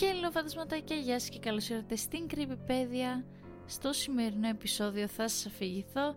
Hello 0.00 0.30
φαντασματάκια, 0.32 0.96
γεια 0.96 1.18
σας 1.18 1.28
και 1.28 1.38
καλώς 1.38 1.68
ήρθατε 1.68 1.96
στην 1.96 2.26
Creepypedia. 2.30 3.24
Στο 3.66 3.92
σημερινό 3.92 4.48
επεισόδιο 4.48 5.06
θα 5.06 5.28
σας 5.28 5.46
αφηγηθώ 5.46 6.14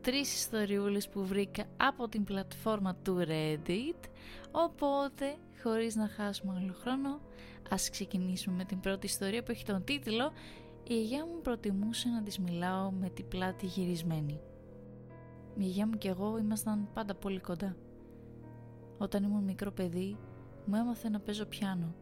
τρεις 0.00 0.34
ιστοριούλες 0.34 1.08
που 1.08 1.26
βρήκα 1.26 1.64
από 1.76 2.08
την 2.08 2.24
πλατφόρμα 2.24 2.94
του 2.94 3.24
Reddit 3.28 4.08
Οπότε, 4.50 5.36
χωρίς 5.62 5.96
να 5.96 6.08
χάσουμε 6.08 6.54
άλλο 6.56 6.72
χρόνο, 6.72 7.20
ας 7.70 7.90
ξεκινήσουμε 7.90 8.56
με 8.56 8.64
την 8.64 8.80
πρώτη 8.80 9.06
ιστορία 9.06 9.42
που 9.42 9.50
έχει 9.50 9.64
τον 9.64 9.84
τίτλο 9.84 10.32
«Η 10.82 10.94
γιαγιά 10.94 11.26
μου 11.26 11.40
προτιμούσε 11.42 12.08
να 12.08 12.22
της 12.22 12.38
μιλάω 12.38 12.90
με 12.90 13.08
την 13.08 13.28
πλάτη 13.28 13.66
γυρισμένη». 13.66 14.40
Η 15.56 15.62
γιαγιά 15.62 15.86
μου 15.86 15.98
και 15.98 16.08
εγώ 16.08 16.38
ήμασταν 16.38 16.88
πάντα 16.94 17.14
πολύ 17.14 17.40
κοντά. 17.40 17.76
Όταν 18.98 19.22
ήμουν 19.22 19.44
μικρό 19.44 19.72
παιδί, 19.72 20.16
μου 20.66 20.76
έμαθε 20.76 21.08
να 21.08 21.20
παίζω 21.20 21.44
πιάνο 21.44 21.94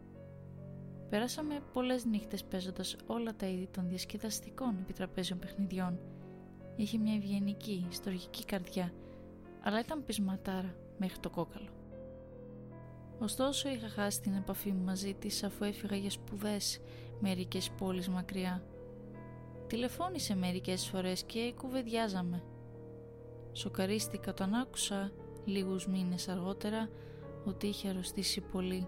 Περάσαμε 1.10 1.60
πολλές 1.72 2.04
νύχτες 2.04 2.44
παίζοντας 2.44 2.96
όλα 3.06 3.34
τα 3.34 3.46
είδη 3.46 3.68
των 3.72 3.88
διασκεδαστικών 3.88 4.76
επιτραπέζιων 4.80 5.38
παιχνιδιών. 5.38 5.98
Είχε 6.76 6.98
μια 6.98 7.14
ευγενική, 7.14 7.86
στοργική 7.90 8.44
καρδιά, 8.44 8.92
αλλά 9.62 9.80
ήταν 9.80 10.04
πεισματάρα 10.04 10.74
μέχρι 10.98 11.18
το 11.18 11.30
κόκαλο. 11.30 11.68
Ωστόσο 13.18 13.68
είχα 13.68 13.88
χάσει 13.88 14.20
την 14.20 14.34
επαφή 14.34 14.72
μου 14.72 14.84
μαζί 14.84 15.14
της 15.14 15.44
αφού 15.44 15.64
έφυγα 15.64 15.96
για 15.96 16.10
σπουδές 16.10 16.80
μερικές 17.20 17.70
πόλεις 17.70 18.08
μακριά. 18.08 18.62
Τηλεφώνησε 19.66 20.36
μερικές 20.36 20.86
φορές 20.86 21.22
και 21.24 21.52
κουβεντιάζαμε. 21.56 22.42
Σοκαρίστηκα 23.52 24.30
όταν 24.30 24.54
άκουσα 24.54 25.12
λίγους 25.44 25.86
μήνες 25.86 26.28
αργότερα 26.28 26.88
ότι 27.44 27.66
είχε 27.66 27.88
αρρωστήσει 27.88 28.40
πολύ 28.40 28.86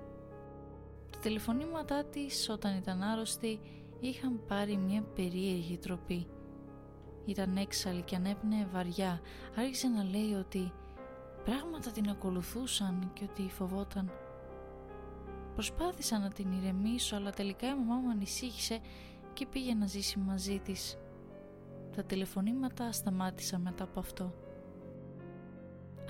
τα 1.10 1.18
τηλεφωνήματά 1.18 2.04
της 2.04 2.48
όταν 2.48 2.76
ήταν 2.76 3.02
άρρωστη 3.02 3.60
είχαν 4.00 4.40
πάρει 4.48 4.76
μια 4.76 5.02
περίεργη 5.02 5.78
τροπή. 5.78 6.26
Ήταν 7.24 7.56
έξαλλη 7.56 8.02
και 8.02 8.16
ανέπνεε 8.16 8.66
βαριά. 8.72 9.20
Άρχισε 9.58 9.88
να 9.88 10.04
λέει 10.04 10.32
ότι 10.32 10.72
πράγματα 11.44 11.90
την 11.90 12.08
ακολουθούσαν 12.08 13.10
και 13.12 13.24
ότι 13.30 13.50
φοβόταν. 13.50 14.10
Προσπάθησα 15.54 16.18
να 16.18 16.30
την 16.30 16.52
ηρεμήσω 16.52 17.16
αλλά 17.16 17.30
τελικά 17.30 17.66
η 17.66 17.74
μαμά 17.74 17.94
μου 17.94 18.10
ανησύχησε 18.10 18.80
και 19.32 19.46
πήγε 19.46 19.74
να 19.74 19.86
ζήσει 19.86 20.18
μαζί 20.18 20.58
της. 20.58 20.98
Τα 21.96 22.02
τηλεφωνήματα 22.02 22.92
σταμάτησαν 22.92 23.60
μετά 23.60 23.84
από 23.84 24.00
αυτό. 24.00 24.34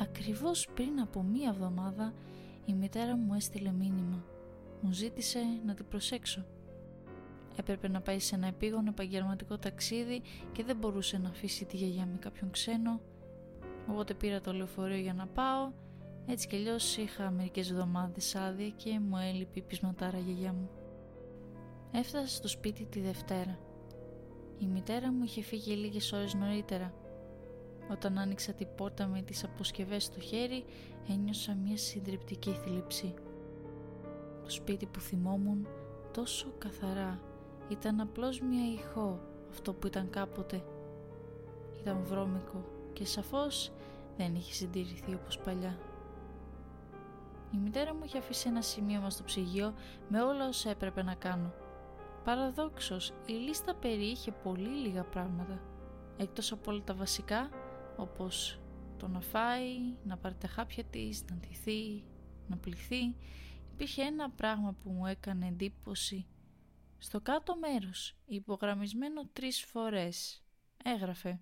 Ακριβώς 0.01 0.69
πριν 0.75 1.01
από 1.01 1.23
μία 1.23 1.49
εβδομάδα 1.49 2.13
η 2.65 2.73
μητέρα 2.73 3.17
μου 3.17 3.35
έστειλε 3.35 3.73
μήνυμα 3.73 4.25
μου 4.81 4.93
ζήτησε 4.93 5.39
να 5.67 5.75
την 5.75 5.87
προσέξω. 5.89 6.45
Έπρεπε 7.57 7.89
να 7.89 8.01
πάει 8.01 8.19
σε 8.19 8.35
ένα 8.35 8.47
επίγον 8.47 8.87
επαγγελματικό 8.87 9.59
ταξίδι 9.59 10.23
και 10.53 10.65
δεν 10.65 10.77
μπορούσε 10.77 11.19
να 11.19 11.29
αφήσει 11.29 11.65
τη 11.65 11.77
γιαγιά 11.77 12.07
με 12.07 12.19
κάποιον 12.19 12.51
ξένο. 12.51 13.01
Οπότε 13.91 14.15
πήρα 14.15 14.41
το 14.41 14.53
λεωφορείο 14.53 14.97
για 14.97 15.15
να 15.15 15.27
πάω. 15.27 15.73
Έτσι 16.27 16.47
κι 16.47 16.57
αλλιώς 16.57 16.97
είχα 16.97 17.31
μερικές 17.31 17.71
εβδομάδες 17.71 18.35
άδεια 18.35 18.69
και 18.69 19.01
μου 19.01 19.17
έλειπε 19.17 19.59
η 19.59 19.63
πεισματάρα 19.63 20.19
γιαγιά 20.19 20.53
μου. 20.53 20.71
Έφτασα 21.93 22.27
στο 22.27 22.49
σπίτι 22.49 22.85
τη 22.85 23.01
Δευτέρα. 23.01 23.59
Η 24.59 24.67
μητέρα 24.67 25.13
μου 25.13 25.25
είχε 25.25 25.43
φύγει 25.43 25.73
λίγες 25.73 26.13
ώρες 26.13 26.35
νωρίτερα. 26.35 26.95
Όταν 27.91 28.19
άνοιξα 28.19 28.53
την 28.53 28.69
πόρτα 28.77 29.07
με 29.07 29.23
τις 29.23 29.45
αποσκευές 29.45 30.05
στο 30.05 30.21
χέρι, 30.21 30.65
ένιωσα 31.09 31.55
μια 31.55 31.77
συντριπτική 31.77 32.51
θλίψη. 32.51 33.15
Το 34.47 34.53
σπίτι 34.53 34.87
που 34.87 35.01
θυμόμουν 35.01 35.67
τόσο 36.13 36.47
καθαρά 36.59 37.21
ήταν 37.69 38.01
απλώς 38.01 38.41
μια 38.41 38.73
ηχό 38.73 39.21
αυτό 39.51 39.73
που 39.73 39.87
ήταν 39.87 40.11
κάποτε. 40.11 40.65
Ήταν 41.81 42.03
βρώμικο 42.05 42.65
και 42.93 43.05
σαφώς 43.05 43.73
δεν 44.17 44.35
είχε 44.35 44.53
συντηρηθεί 44.53 45.15
όπως 45.15 45.39
παλιά. 45.39 45.79
Η 47.55 47.57
μητέρα 47.57 47.95
μου 47.95 48.01
είχε 48.05 48.19
αφήσει 48.19 48.49
ένα 48.49 48.63
σημείωμα 48.63 49.11
στο 49.11 49.25
ψυγείο 49.25 49.75
με 50.09 50.23
όλα 50.23 50.49
όσα 50.49 50.71
έπρεπε 50.71 51.03
να 51.03 51.15
κάνω. 51.15 51.53
Παραδόξως, 52.25 53.13
η 53.27 53.33
λίστα 53.33 53.75
περιείχε 53.75 54.33
πολύ 54.43 54.69
λίγα 54.69 55.03
πράγματα. 55.03 55.61
Εκτός 56.17 56.53
από 56.53 56.71
όλα 56.71 56.83
τα 56.85 56.95
βασικά, 56.95 57.49
όπως 57.97 58.61
το 58.97 59.09
να 59.09 59.21
φάει, 59.21 59.95
να 60.05 60.17
πάρει 60.17 60.35
τα 60.35 60.49
χάπια 60.49 60.85
της, 60.85 61.25
να 61.31 61.37
ντυθεί, 61.37 62.05
να 62.47 62.57
πληθεί 62.57 63.15
υπήρχε 63.77 64.03
ένα 64.03 64.31
πράγμα 64.31 64.73
που 64.73 64.91
μου 64.91 65.07
έκανε 65.07 65.47
εντύπωση. 65.47 66.27
Στο 66.99 67.21
κάτω 67.21 67.57
μέρος, 67.57 68.17
υπογραμμισμένο 68.27 69.29
τρεις 69.33 69.65
φορές, 69.65 70.43
έγραφε 70.85 71.41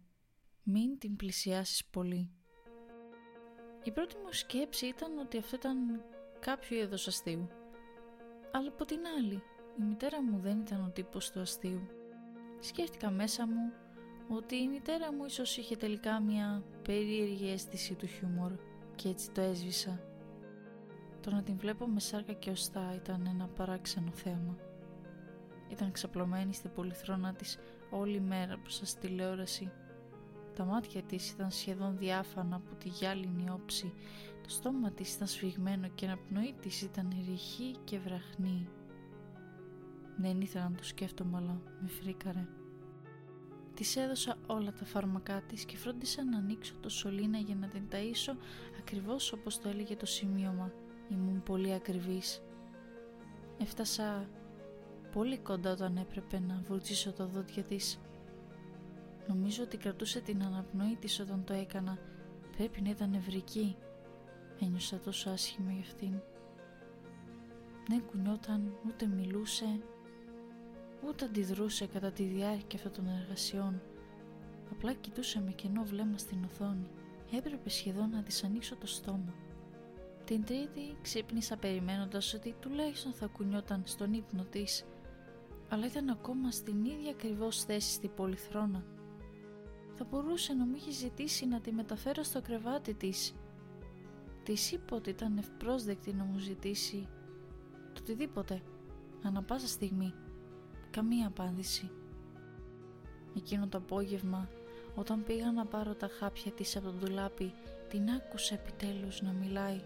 «Μην 0.62 0.98
την 0.98 1.16
πλησιάσεις 1.16 1.84
πολύ». 1.84 2.30
Η 3.84 3.90
πρώτη 3.90 4.14
μου 4.16 4.32
σκέψη 4.32 4.86
ήταν 4.86 5.18
ότι 5.18 5.38
αυτό 5.38 5.56
ήταν 5.56 6.02
κάποιο 6.40 6.82
είδος 6.82 7.06
αστείου. 7.06 7.48
Αλλά 8.52 8.68
από 8.68 8.84
την 8.84 9.00
άλλη, 9.18 9.42
η 9.78 9.82
μητέρα 9.82 10.22
μου 10.22 10.38
δεν 10.38 10.60
ήταν 10.60 10.84
ο 10.84 10.90
τύπος 10.90 11.30
του 11.30 11.40
αστείου. 11.40 11.88
Σκέφτηκα 12.60 13.10
μέσα 13.10 13.46
μου 13.46 13.72
ότι 14.28 14.56
η 14.56 14.68
μητέρα 14.68 15.12
μου 15.12 15.24
ίσως 15.24 15.56
είχε 15.56 15.76
τελικά 15.76 16.20
μια 16.20 16.64
περίεργη 16.82 17.50
αίσθηση 17.50 17.94
του 17.94 18.06
χιούμορ 18.06 18.52
και 18.94 19.08
έτσι 19.08 19.30
το 19.30 19.40
έσβησα 19.40 20.13
το 21.24 21.30
να 21.30 21.42
την 21.42 21.56
βλέπω 21.56 21.86
με 21.86 22.00
σάρκα 22.00 22.32
και 22.32 22.50
οστά 22.50 22.94
ήταν 22.94 23.26
ένα 23.26 23.46
παράξενο 23.46 24.10
θέαμα. 24.10 24.56
Ήταν 25.68 25.92
ξαπλωμένη 25.92 26.54
στην 26.54 26.70
πολυθρόνα 26.74 27.34
της 27.34 27.58
όλη 27.90 28.20
μέρα 28.20 28.56
μπροστά 28.56 28.84
στη 28.84 29.00
τηλεόραση. 29.00 29.70
Τα 30.54 30.64
μάτια 30.64 31.02
της 31.02 31.30
ήταν 31.30 31.50
σχεδόν 31.50 31.98
διάφανα 31.98 32.56
από 32.56 32.74
τη 32.74 32.88
γυάλινη 32.88 33.50
όψη, 33.50 33.92
το 34.42 34.50
στόμα 34.50 34.90
της 34.90 35.14
ήταν 35.14 35.26
σφιγμένο 35.26 35.88
και 35.88 36.04
η 36.04 36.08
αναπνοή 36.08 36.54
της 36.60 36.82
ήταν 36.82 37.12
ρηχή 37.28 37.76
και 37.84 37.98
βραχνή. 37.98 38.68
Δεν 40.16 40.40
ήθελα 40.40 40.68
να 40.68 40.76
το 40.76 40.84
σκέφτομαι 40.84 41.36
αλλά 41.36 41.60
με 41.80 41.88
φρίκαρε. 41.88 42.46
Της 43.74 43.96
έδωσα 43.96 44.36
όλα 44.46 44.72
τα 44.72 44.84
φάρμακά 44.84 45.42
της 45.42 45.64
και 45.64 45.76
φρόντισα 45.76 46.24
να 46.24 46.38
ανοίξω 46.38 46.74
το 46.80 46.88
σωλήνα 46.88 47.38
για 47.38 47.54
να 47.54 47.68
την 47.68 47.82
ταΐσω 47.90 48.36
ακριβώς 48.78 49.32
όπως 49.32 49.60
το 49.60 49.68
έλεγε 49.68 49.96
το 49.96 50.06
σημείωμα 50.06 50.72
Ήμουν 51.10 51.42
πολύ 51.42 51.72
ακριβής. 51.72 52.42
Έφτασα 53.58 54.28
πολύ 55.12 55.38
κοντά 55.38 55.70
όταν 55.72 55.96
έπρεπε 55.96 56.38
να 56.38 56.62
βουρτσίσω 56.68 57.12
τα 57.12 57.26
δόντια 57.26 57.62
της. 57.62 58.00
Νομίζω 59.28 59.62
ότι 59.62 59.76
κρατούσε 59.76 60.20
την 60.20 60.42
αναπνοή 60.42 60.96
της 61.00 61.20
όταν 61.20 61.44
το 61.44 61.52
έκανα. 61.52 61.98
Πρέπει 62.56 62.80
να 62.80 62.90
ήταν 62.90 63.10
νευρική. 63.10 63.76
Ένιωσα 64.60 64.98
τόσο 65.00 65.30
άσχημα 65.30 65.70
για 65.70 65.80
αυτήν. 65.80 66.20
Δεν 67.88 68.02
κουνιόταν, 68.06 68.72
ούτε 68.86 69.06
μιλούσε, 69.06 69.80
ούτε 71.08 71.24
αντιδρούσε 71.24 71.86
κατά 71.86 72.10
τη 72.10 72.22
διάρκεια 72.22 72.78
αυτών 72.78 72.92
των 72.92 73.08
εργασιών. 73.22 73.82
Απλά 74.70 74.92
κοιτούσε 74.92 75.40
με 75.40 75.50
κενό 75.50 75.82
βλέμμα 75.84 76.18
στην 76.18 76.44
οθόνη. 76.44 76.88
Έπρεπε 77.36 77.68
σχεδόν 77.70 78.10
να 78.10 78.22
της 78.22 78.44
ανοίξω 78.44 78.76
το 78.76 78.86
στόμα. 78.86 79.34
Την 80.24 80.44
τρίτη 80.44 80.96
ξύπνησα 81.02 81.56
περιμένοντας 81.56 82.34
ότι 82.34 82.54
τουλάχιστον 82.60 83.12
θα 83.12 83.26
κουνιόταν 83.26 83.82
στον 83.84 84.12
ύπνο 84.12 84.44
της, 84.44 84.84
αλλά 85.68 85.86
ήταν 85.86 86.08
ακόμα 86.08 86.50
στην 86.50 86.84
ίδια 86.84 87.10
ακριβώς 87.10 87.64
θέση 87.64 87.92
στη 87.92 88.08
πολυθρόνα. 88.08 88.84
Θα 89.94 90.04
μπορούσε 90.04 90.52
να 90.52 90.66
μου 90.66 90.74
είχε 90.76 90.90
ζητήσει 90.90 91.46
να 91.46 91.60
τη 91.60 91.72
μεταφέρω 91.72 92.22
στο 92.22 92.42
κρεβάτι 92.42 92.94
της. 92.94 93.34
Της 94.42 94.72
είπα 94.72 94.96
ότι 94.96 95.10
ήταν 95.10 95.38
ευπρόσδεκτη 95.38 96.12
να 96.12 96.24
μου 96.24 96.38
ζητήσει 96.38 97.08
το 97.92 98.00
οτιδήποτε, 98.00 98.62
ανα 99.22 99.42
πάσα 99.42 99.66
στιγμή. 99.66 100.14
Καμία 100.90 101.26
απάντηση. 101.26 101.90
Εκείνο 103.36 103.68
το 103.68 103.78
απόγευμα, 103.78 104.48
όταν 104.94 105.24
πήγα 105.24 105.52
να 105.52 105.66
πάρω 105.66 105.94
τα 105.94 106.08
χάπια 106.18 106.52
της 106.52 106.76
από 106.76 106.86
τον 106.86 106.98
ντουλάπι, 106.98 107.52
την 107.88 108.10
άκουσα 108.10 108.54
επιτέλους 108.54 109.22
να 109.22 109.32
μιλάει 109.32 109.80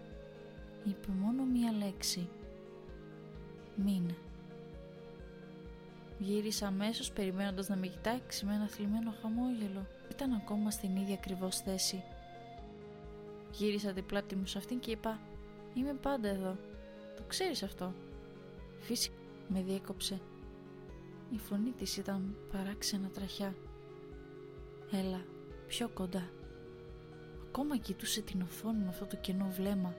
είπε 0.83 1.07
μόνο 1.19 1.43
μία 1.43 1.71
λέξη. 1.71 2.29
Μην. 3.75 4.13
Γύρισα 6.19 6.67
αμέσως 6.67 7.11
περιμένοντας 7.11 7.67
να 7.67 7.75
με 7.75 7.87
κοιτάξει 7.87 8.45
με 8.45 8.53
ένα 8.53 8.67
θλιμμένο 8.67 9.13
χαμόγελο. 9.21 9.87
Ήταν 10.11 10.33
ακόμα 10.33 10.71
στην 10.71 10.95
ίδια 10.95 11.13
ακριβώς 11.13 11.59
θέση. 11.59 12.03
Γύρισα 13.51 13.93
την 13.93 14.05
πλάτη 14.05 14.35
μου 14.35 14.45
σε 14.45 14.57
αυτήν 14.57 14.79
και 14.79 14.91
είπα 14.91 15.19
«Είμαι 15.73 15.93
πάντα 15.93 16.27
εδώ. 16.27 16.57
Το 17.17 17.23
ξέρεις 17.27 17.63
αυτό». 17.63 17.93
Φυσικά 18.79 19.15
με 19.47 19.61
διέκοψε. 19.61 20.19
Η 21.33 21.37
φωνή 21.37 21.71
της 21.71 21.97
ήταν 21.97 22.35
παράξενα 22.51 23.07
τραχιά. 23.07 23.55
«Έλα, 24.91 25.21
πιο 25.67 25.89
κοντά». 25.89 26.29
Ακόμα 27.47 27.77
κοιτούσε 27.77 28.21
την 28.21 28.41
οθόνη 28.41 28.83
με 28.83 28.89
αυτό 28.89 29.05
το 29.05 29.15
κενό 29.15 29.47
βλέμμα. 29.49 29.95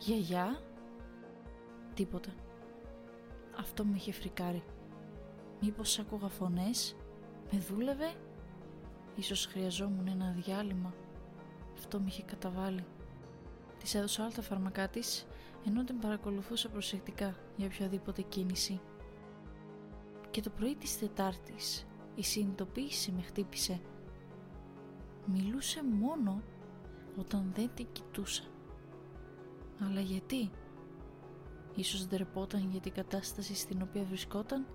Γιαγιά. 0.00 0.60
Τίποτα. 1.94 2.30
Αυτό 3.58 3.84
με 3.84 3.96
είχε 3.96 4.12
φρικάρει. 4.12 4.62
Μήπως 5.60 5.98
άκουγα 5.98 6.28
φωνές, 6.28 6.96
με 7.52 7.58
δούλευε, 7.58 8.14
ίσως 9.16 9.46
χρειαζόμουν 9.46 10.06
ένα 10.06 10.30
διάλειμμα. 10.30 10.94
Αυτό 11.74 11.98
με 12.00 12.04
είχε 12.08 12.22
καταβάλει. 12.22 12.84
Της 13.78 13.94
έδωσα 13.94 14.22
όλα 14.22 14.32
τα 14.32 14.42
φάρμακά 14.42 14.88
της, 14.88 15.26
ενώ 15.66 15.84
την 15.84 15.98
παρακολουθούσα 15.98 16.68
προσεκτικά 16.68 17.34
για 17.56 17.66
οποιαδήποτε 17.66 18.22
κίνηση. 18.22 18.80
Και 20.30 20.40
το 20.40 20.50
πρωί 20.50 20.74
της 20.74 20.98
Τετάρτης 20.98 21.86
η 22.14 22.22
συνειδητοποίηση 22.22 23.12
με 23.12 23.22
χτύπησε. 23.22 23.80
Μιλούσε 25.26 25.84
μόνο 25.84 26.42
όταν 27.18 27.52
δεν 27.54 27.70
την 27.74 27.86
κοιτούσα. 27.92 28.44
Αλλά 29.86 30.00
γιατί; 30.00 30.50
Ίσως 31.74 32.06
ντρεπόταν 32.06 32.68
για 32.70 32.80
την 32.80 32.92
κατάσταση 32.92 33.54
στην 33.54 33.82
οποία 33.82 34.02
βρισκόταν; 34.04 34.66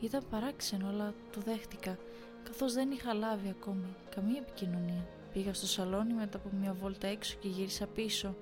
Ήταν 0.00 0.22
παράξενο 0.30 0.88
αλλά 0.88 1.14
το 1.32 1.40
δέχτηκα 1.40 1.98
καθώς 2.42 2.72
δεν 2.72 2.90
είχα 2.90 3.14
λάβει 3.14 3.48
ακόμη 3.48 3.96
καμία 4.14 4.38
επικοινωνία. 4.40 5.06
Πήγα 5.32 5.54
στο 5.54 5.66
σαλόνι 5.66 6.14
μετά 6.14 6.38
από 6.38 6.48
μια 6.60 6.72
βόλτα 6.72 7.06
έξω 7.06 7.36
και 7.40 7.48
γύρισα 7.48 7.86
πίσω. 7.86 8.36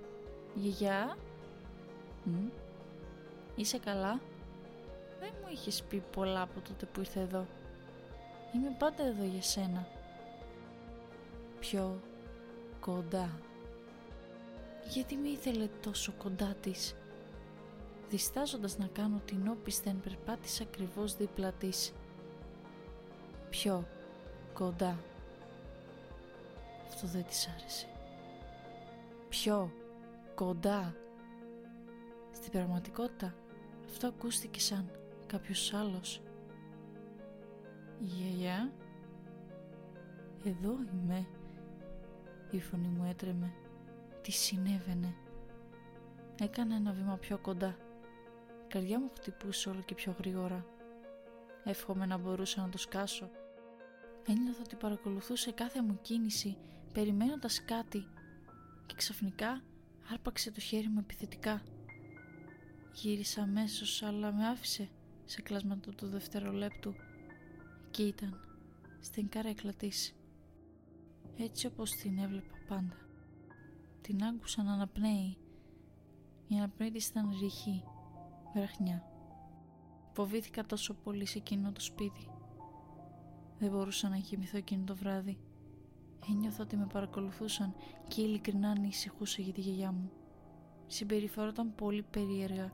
Γιαγιά, 0.55 1.17
Μ; 2.25 2.33
είσαι 3.57 3.79
καλά; 3.79 4.21
Δεν 5.21 5.31
μου 5.41 5.49
είχες 5.53 5.83
πει 5.83 6.03
πολλά 6.13 6.43
από 6.43 6.61
τότε 6.61 6.87
που 6.87 7.01
ήρθε 7.01 7.21
εδώ. 7.21 7.47
Είμαι 8.55 8.75
πάντα 8.79 9.07
εδώ 9.07 9.25
για 9.25 9.43
σένα. 9.43 9.87
Πιο 11.61 12.01
κοντά. 12.81 13.39
Γιατί 14.89 15.17
με 15.17 15.29
ήθελε 15.29 15.69
τόσο 15.81 16.13
κοντά 16.13 16.55
της; 16.61 16.95
Διστάζοντας 18.09 18.79
να 18.79 18.87
κάνω 18.87 19.21
την 19.25 19.49
όπισθεν 19.49 20.01
περπάτησα 20.01 20.63
ακριβώς 20.63 21.17
δίπλα 21.17 21.53
της. 21.53 21.93
Πιο 23.51 23.89
κοντά. 24.53 24.99
Αυτό 26.89 27.07
δεν 27.07 27.25
της 27.25 27.49
άρεσε. 27.49 27.87
Πιο 29.29 29.73
κοντά. 30.35 30.95
Στην 32.33 32.51
πραγματικότητα 32.53 33.35
αυτό 33.87 34.07
ακούστηκε 34.07 34.61
σαν 34.61 34.91
κάποιος 35.27 35.75
άλλος. 35.75 36.21
Γιαγιά, 37.99 38.73
εδώ 40.45 40.77
είμαι. 40.93 41.27
Η 42.51 42.61
φωνή 42.61 42.89
μου 42.89 43.05
έτρεμε. 43.05 43.53
Τι 44.23 44.33
συνέβαινε. 44.33 45.15
Έκανα 46.41 46.75
ένα 46.75 46.93
βήμα 46.93 47.17
πιο 47.17 47.39
κοντά. 47.39 47.77
Η 48.65 48.67
καρδιά 48.69 49.01
μου 49.01 49.11
χτυπούσε 49.15 49.69
όλο 49.69 49.81
και 49.81 49.95
πιο 49.95 50.15
γρήγορα. 50.19 50.67
Εύχομαι 51.65 52.07
να 52.07 52.17
μπορούσα 52.19 52.61
να 52.61 52.69
το 52.69 52.79
σκάσω. 52.79 53.31
Ένιωθα 54.27 54.61
ότι 54.65 54.77
παρακολουθούσε 54.77 55.53
κάθε 55.53 55.83
μου 55.83 55.99
κίνηση, 56.03 56.57
περιμένοντας 56.93 57.65
κάτι 57.65 58.07
και 58.87 58.95
ξαφνικά 58.97 59.63
άρπαξε 60.13 60.51
το 60.51 60.61
χέρι 60.61 60.89
μου 60.89 60.99
επιθετικά. 60.99 61.63
Γύρισα 62.93 63.43
αμέσως 63.43 64.03
αλλά 64.03 64.33
με 64.33 64.47
άφησε 64.49 64.89
σε 65.25 65.43
κλάσματα 65.43 65.91
του 65.91 66.07
δευτερολέπτου. 66.07 66.95
Εκεί 67.87 68.03
ήταν, 68.03 68.41
στην 69.01 69.29
καρέκλα 69.29 69.73
της. 69.73 70.15
Έτσι 71.39 71.67
όπως 71.67 71.91
την 71.91 72.19
έβλεπα 72.19 72.55
πάντα. 72.69 73.08
Την 74.09 74.25
άκουσα 74.25 74.63
να 74.63 74.73
αναπνέει. 74.73 75.37
Η 76.49 76.57
αναπνέη 76.57 76.91
της 76.91 77.09
ήταν 77.09 77.39
ρηχή, 77.41 77.85
βραχνιά. 78.55 79.05
Φοβήθηκα 80.13 80.67
τόσο 80.67 80.95
πολύ 80.95 81.27
σε 81.27 81.39
εκείνο 81.39 81.73
το 81.73 81.81
σπίτι. 81.81 82.31
Δεν 83.59 83.71
μπορούσα 83.71 84.09
να 84.09 84.17
κοιμηθώ 84.17 84.57
εκείνο 84.57 84.85
το 84.85 84.97
βράδυ. 84.97 85.39
Ένιωθα 86.31 86.63
ότι 86.63 86.77
με 86.77 86.87
παρακολουθούσαν 86.93 87.75
και 88.09 88.21
ειλικρινά 88.23 88.71
ανησυχούσα 88.71 89.43
για 89.43 89.53
τη 89.53 89.61
γιαγιά 89.61 89.93
μου. 89.93 90.11
Συμπεριφερόταν 90.87 91.75
πολύ 91.75 92.03
περίεργα. 92.03 92.73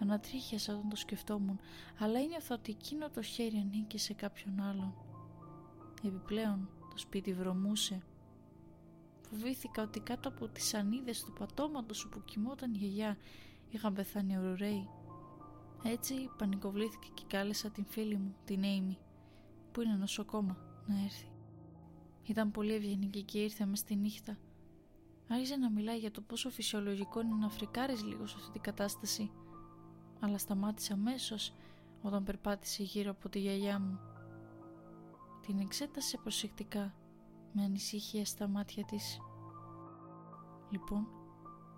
Ανατρίχιασα 0.00 0.74
όταν 0.74 0.88
το 0.88 0.96
σκεφτόμουν, 0.96 1.60
αλλά 1.98 2.18
ένιωθα 2.18 2.54
ότι 2.54 2.72
εκείνο 2.72 3.10
το 3.10 3.22
χέρι 3.22 3.56
ανήκε 3.56 3.98
σε 3.98 4.12
κάποιον 4.12 4.60
άλλον. 4.60 4.94
Επιπλέον, 6.02 6.68
το 6.90 6.98
σπίτι 6.98 7.34
βρωμούσε. 7.34 8.02
Φοβήθηκα 9.30 9.82
ότι 9.82 10.00
κάτω 10.00 10.28
από 10.28 10.48
τις 10.48 10.74
ανίδες 10.74 11.24
του 11.24 11.32
πατώματος 11.32 12.04
όπου 12.04 12.24
κοιμόταν 12.24 12.74
η 12.74 12.76
γιαγιά 12.76 13.16
είχαν 13.70 13.92
πεθάνει 13.92 14.38
ορουραίοι. 14.38 14.88
Έτσι 15.84 16.30
πανικοβλήθηκε 16.38 17.08
και 17.14 17.24
κάλεσα 17.26 17.70
την 17.70 17.84
φίλη 17.84 18.16
μου, 18.16 18.34
την 18.44 18.62
Amy, 18.62 18.96
που 19.72 19.80
είναι 19.80 19.94
νοσοκόμα, 19.94 20.56
να 20.86 21.02
έρθει. 21.02 21.28
Ήταν 22.22 22.50
πολύ 22.50 22.74
ευγενική 22.74 23.22
και 23.22 23.38
ήρθε 23.38 23.66
μες 23.66 23.78
στη 23.78 23.96
νύχτα. 23.96 24.38
Άρχισε 25.28 25.56
να 25.56 25.70
μιλάει 25.70 25.98
για 25.98 26.10
το 26.10 26.20
πόσο 26.20 26.50
φυσιολογικό 26.50 27.20
είναι 27.20 27.34
να 27.34 27.48
φρικάρεις 27.48 28.04
λίγο 28.04 28.26
σε 28.26 28.34
αυτή 28.38 28.50
την 28.50 28.60
κατάσταση. 28.60 29.30
Αλλά 30.20 30.38
σταμάτησε 30.38 30.92
αμέσως 30.92 31.54
όταν 32.02 32.24
περπάτησε 32.24 32.82
γύρω 32.82 33.10
από 33.10 33.28
τη 33.28 33.38
γιαγιά 33.38 33.78
μου. 33.78 33.98
Την 35.46 35.58
εξέτασε 35.58 36.16
προσεκτικά, 36.16 36.94
με 37.54 37.62
ανησυχία 37.62 38.24
στα 38.24 38.48
μάτια 38.48 38.84
της. 38.84 39.18
Λοιπόν, 40.70 41.06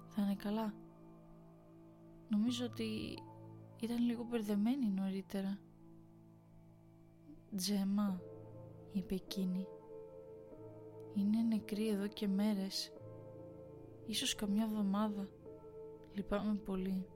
θα 0.09 0.23
είναι 0.23 0.35
καλά. 0.35 0.75
Νομίζω 2.29 2.65
ότι 2.65 3.19
ήταν 3.81 3.99
λίγο 3.99 4.27
μπερδεμένη 4.31 4.89
νωρίτερα. 4.89 5.59
«Τζέμα», 7.57 8.21
είπε 8.93 9.15
εκείνη. 9.15 9.67
«Είναι 11.15 11.43
νεκρή 11.43 11.89
εδώ 11.89 12.07
και 12.07 12.29
μέρες. 12.29 12.93
Ίσως 14.07 14.35
καμιά 14.35 14.65
εβδομάδα. 14.65 15.29
Λυπάμαι 16.15 16.55
πολύ». 16.55 17.07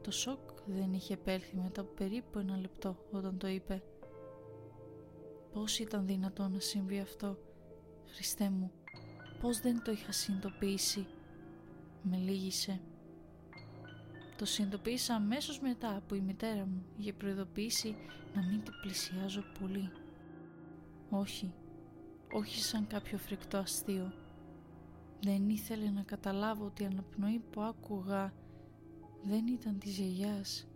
Το 0.00 0.10
σοκ 0.10 0.38
δεν 0.66 0.92
είχε 0.92 1.14
επέλθει 1.14 1.56
μετά 1.56 1.80
από 1.80 1.92
περίπου 1.92 2.38
ένα 2.38 2.56
λεπτό 2.56 2.96
όταν 3.12 3.38
το 3.38 3.48
είπε. 3.48 3.82
Πώς 5.54 5.78
ήταν 5.78 6.06
δυνατό 6.06 6.48
να 6.48 6.60
συμβεί 6.60 6.98
αυτό, 7.00 7.38
Χριστέ 8.06 8.50
μου, 8.50 8.70
πώς 9.40 9.60
δεν 9.60 9.82
το 9.82 9.92
είχα 9.92 10.12
συνειδητοποιήσει. 10.12 11.06
Με 12.02 12.16
λύγησε. 12.16 12.80
Το 14.36 14.44
συνειδητοποίησα 14.44 15.14
αμέσως 15.14 15.60
μετά 15.60 16.02
που 16.08 16.14
η 16.14 16.20
μητέρα 16.20 16.66
μου 16.66 16.84
είχε 16.98 17.12
προειδοποιήσει 17.12 17.96
να 18.34 18.42
μην 18.42 18.62
την 18.62 18.72
πλησιάζω 18.82 19.42
πολύ. 19.60 19.90
Όχι, 21.10 21.54
όχι 22.32 22.62
σαν 22.62 22.86
κάποιο 22.86 23.18
φρικτό 23.18 23.58
αστείο. 23.58 24.12
Δεν 25.20 25.48
ήθελε 25.48 25.90
να 25.90 26.02
καταλάβω 26.02 26.64
ότι 26.64 26.82
η 26.82 26.86
αναπνοή 26.86 27.42
που 27.50 27.60
άκουγα 27.60 28.32
δεν 29.22 29.46
ήταν 29.46 29.78
της 29.78 29.98
γιαγιάς. 29.98 30.66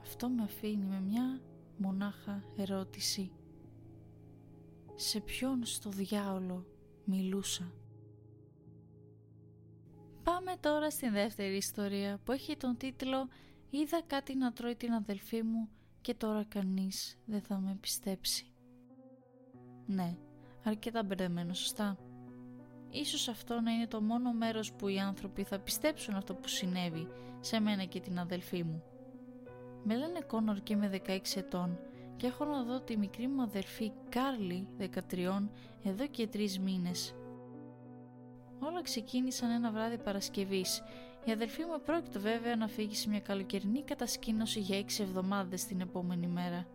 Αυτό 0.00 0.28
με 0.28 0.42
αφήνει 0.42 0.84
με 0.84 1.00
μια 1.00 1.40
μονάχα 1.76 2.44
ερώτηση. 2.56 3.30
Σε 4.98 5.20
ποιον 5.20 5.64
στο 5.64 5.90
διάολο 5.90 6.66
μιλούσα. 7.04 7.72
Πάμε 10.22 10.56
τώρα 10.60 10.90
στην 10.90 11.12
δεύτερη 11.12 11.56
ιστορία 11.56 12.20
που 12.24 12.32
έχει 12.32 12.56
τον 12.56 12.76
τίτλο 12.76 13.28
«Είδα 13.70 14.02
κάτι 14.06 14.36
να 14.36 14.52
τρώει 14.52 14.76
την 14.76 14.92
αδελφή 14.92 15.42
μου 15.42 15.68
και 16.00 16.14
τώρα 16.14 16.44
κανείς 16.44 17.18
δεν 17.24 17.40
θα 17.40 17.58
με 17.58 17.76
πιστέψει». 17.80 18.50
Ναι, 19.86 20.16
αρκετά 20.64 21.02
μπερδεμένο 21.02 21.54
σωστά. 21.54 21.98
Ίσως 22.90 23.28
αυτό 23.28 23.60
να 23.60 23.70
είναι 23.72 23.86
το 23.86 24.00
μόνο 24.00 24.32
μέρος 24.32 24.72
που 24.72 24.88
οι 24.88 24.98
άνθρωποι 24.98 25.44
θα 25.44 25.58
πιστέψουν 25.58 26.14
αυτό 26.14 26.34
που 26.34 26.48
συνέβη 26.48 27.08
σε 27.40 27.60
μένα 27.60 27.84
και 27.84 28.00
την 28.00 28.18
αδελφή 28.18 28.62
μου. 28.62 28.82
Με 29.84 29.96
λένε 29.96 30.20
Κόνορ 30.20 30.62
και 30.62 30.72
είμαι 30.72 31.00
16 31.06 31.18
ετών 31.36 31.78
και 32.16 32.26
έχω 32.26 32.44
να 32.44 32.62
δω 32.62 32.80
τη 32.80 32.96
μικρή 32.96 33.28
μου 33.28 33.42
αδελφή 33.42 33.92
Κάρλι 34.08 34.66
13 35.10 35.48
εδώ 35.84 36.06
και 36.06 36.26
τρεις 36.26 36.58
μήνες. 36.58 37.14
Όλα 38.58 38.82
ξεκίνησαν 38.82 39.50
ένα 39.50 39.70
βράδυ 39.70 39.98
Παρασκευής. 39.98 40.82
Η 41.24 41.30
αδελφή 41.30 41.64
μου 41.64 41.80
πρόκειται 41.84 42.18
βέβαια 42.18 42.56
να 42.56 42.68
φύγει 42.68 42.94
σε 42.94 43.08
μια 43.08 43.20
καλοκαιρινή 43.20 43.82
κατασκήνωση 43.82 44.60
για 44.60 44.78
6 44.78 45.02
εβδομάδες 45.02 45.64
την 45.64 45.80
επόμενη 45.80 46.26
μέρα. 46.26 46.66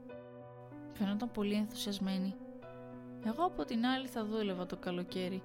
Φαινόταν 0.93 1.31
πολύ 1.31 1.53
ενθουσιασμένη. 1.53 2.36
Εγώ 3.25 3.45
από 3.45 3.65
την 3.65 3.86
άλλη 3.86 4.07
θα 4.07 4.25
δούλευα 4.25 4.65
το 4.65 4.77
καλοκαίρι. 4.77 5.43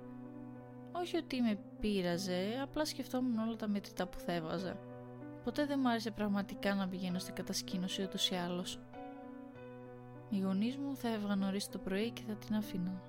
Όχι 0.92 1.16
ότι 1.16 1.40
με 1.40 1.58
πείραζε, 1.80 2.60
απλά 2.62 2.84
σκεφτόμουν 2.84 3.38
όλα 3.38 3.56
τα 3.56 3.68
μετρητά 3.68 4.06
που 4.06 4.18
θα 4.18 4.32
έβαζα. 4.32 4.78
Ποτέ 5.44 5.66
δεν 5.66 5.78
μου 5.82 5.88
άρεσε 5.88 6.10
πραγματικά 6.10 6.74
να 6.74 6.88
πηγαίνω 6.88 7.18
στην 7.18 7.34
κατασκήνωση 7.34 8.02
ούτως 8.02 8.30
ή 8.30 8.34
άλλως. 8.34 8.78
Οι 10.30 10.38
γονείς 10.40 10.76
μου 10.76 10.96
θα 10.96 11.12
έβγαν 11.12 11.38
νωρίς 11.38 11.68
το 11.68 11.78
πρωί 11.78 12.10
και 12.10 12.22
θα 12.28 12.34
την 12.34 12.54
αφήνω. 12.54 13.00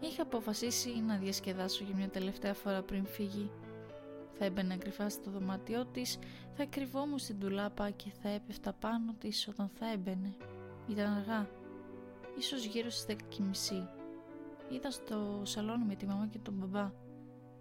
Είχα 0.00 0.22
αποφασίσει 0.22 0.90
να 1.06 1.16
διασκεδάσω 1.16 1.84
για 1.84 1.94
μια 1.96 2.08
τελευταία 2.08 2.54
φορά 2.54 2.82
πριν 2.82 3.06
φύγει. 3.06 3.50
Θα 4.38 4.44
έμπαινε 4.44 4.76
κρυφά 4.76 5.08
στο 5.08 5.30
δωμάτιό 5.30 5.86
της, 5.86 6.18
θα 6.52 6.64
κρυβόμουν 6.64 7.18
στην 7.18 7.38
τουλάπα 7.38 7.90
και 7.90 8.10
θα 8.22 8.28
έπεφτα 8.28 8.72
πάνω 8.72 9.14
της 9.18 9.48
όταν 9.48 9.70
θα 9.78 9.90
έμπαινε. 9.92 10.36
Ήταν 10.88 11.12
αργά, 11.12 11.48
ίσως 12.38 12.64
γύρω 12.64 12.90
στις 12.90 13.16
10.30. 13.16 13.88
Είδα 14.68 14.90
στο 14.90 15.42
σαλόνι 15.44 15.84
με 15.84 15.94
τη 15.94 16.06
μαμά 16.06 16.26
και 16.26 16.38
τον 16.38 16.54
μπαμπά, 16.54 16.92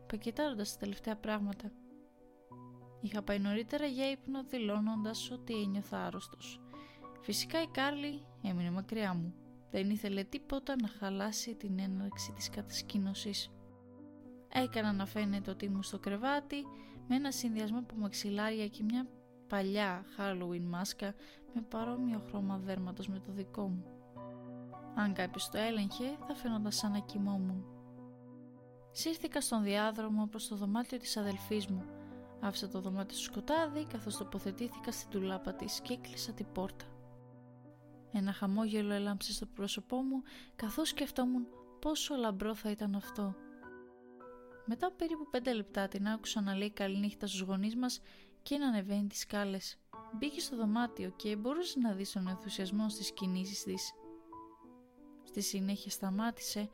πακετάροντας 0.08 0.74
τα 0.74 0.80
τελευταία 0.80 1.16
πράγματα. 1.16 1.72
Είχα 3.02 3.22
πάει 3.22 3.40
νωρίτερα 3.40 3.86
για 3.86 4.12
ύπνο 4.12 4.44
δηλώνοντας 4.44 5.32
ότι 5.32 5.54
ένιωθα 5.62 6.06
άρρωστος. 6.06 6.61
Φυσικά 7.22 7.62
η 7.62 7.68
Κάρλι 7.68 8.26
έμεινε 8.42 8.72
μακριά 8.72 9.14
μου. 9.14 9.34
Δεν 9.72 9.90
ήθελε 9.90 10.24
τίποτα 10.24 10.76
να 10.82 10.88
χαλάσει 10.88 11.56
την 11.56 11.80
έναρξη 11.80 12.32
της 12.32 12.50
κατασκήνωσης. 12.50 13.52
Έκανα 14.54 14.94
να 14.94 15.06
φαίνεται 15.06 15.52
ότι 15.52 15.66
ήμουν 15.66 15.84
στο 15.84 16.00
κρεβάτι 16.00 16.66
με 17.08 17.16
ένα 17.16 17.32
συνδυασμό 17.32 17.80
από 17.80 17.96
μαξιλάρια 17.96 18.68
και 18.68 18.84
μια 18.84 19.08
παλιά 19.48 20.06
Halloween 20.18 20.62
μάσκα 20.62 21.14
με 21.54 21.62
παρόμοιο 21.62 22.22
χρώμα 22.28 22.58
δέρματος 22.58 23.08
με 23.08 23.20
το 23.20 23.32
δικό 23.32 23.68
μου. 23.68 23.86
Αν 24.96 25.14
κάποιος 25.14 25.50
το 25.50 25.58
έλεγχε 25.58 26.18
θα 26.28 26.36
φαίνονταν 26.36 26.72
σαν 26.72 26.92
να 26.92 27.00
κοιμόμουν. 27.00 27.66
Σύρθηκα 28.92 29.42
στον 29.42 29.64
διάδρομο 29.64 30.28
προς 30.28 30.48
το 30.48 30.56
δωμάτιο 30.56 30.98
της 30.98 31.18
αδελφής 31.18 31.68
μου. 31.68 31.86
Άφησα 32.40 32.68
το 32.68 32.82
δωμάτιο 32.82 33.18
στο 33.18 33.24
σκοτάδι 33.24 33.86
καθώς 33.86 34.18
τοποθετήθηκα 34.18 34.92
στην 34.92 35.10
τουλάπα 35.10 35.54
της 35.54 35.82
και 35.82 35.94
έκλεισα 35.94 36.34
την 36.34 36.46
πόρτα. 36.54 36.86
Ένα 38.14 38.34
χαμόγελο 38.34 38.94
έλαμψε 38.94 39.34
στο 39.34 39.46
πρόσωπό 39.46 40.02
μου 40.02 40.22
καθώς 40.56 40.90
σκεφτόμουν 40.90 41.48
πόσο 41.80 42.16
λαμπρό 42.16 42.56
θα 42.56 42.70
ήταν 42.72 42.96
αυτό. 42.96 43.36
Μετά 44.66 44.88
από 44.88 44.96
περίπου 44.96 45.28
πέντε 45.30 45.54
λεπτά 45.54 45.88
την 45.88 46.08
άκουσα 46.08 46.42
να 46.42 46.56
λέει 46.56 46.72
καληνύχτα 46.72 47.28
στους 47.28 47.42
γονείς 47.42 47.76
μας 47.76 48.02
και 48.44 48.58
να 48.58 48.68
ανεβαίνει 48.68 49.08
τις 49.08 49.20
σκάλες. 49.20 49.78
Μπήκε 50.14 50.40
στο 50.40 50.56
δωμάτιο 50.56 51.14
και 51.16 51.36
μπορούσες 51.36 51.76
να 51.76 51.94
δεις 51.94 52.12
τον 52.12 52.28
ενθουσιασμό 52.28 52.90
στις 52.90 53.12
κινήσεις 53.12 53.64
της. 53.64 53.94
Στη 55.24 55.42
συνέχεια 55.42 55.92
σταμάτησε 55.92 56.70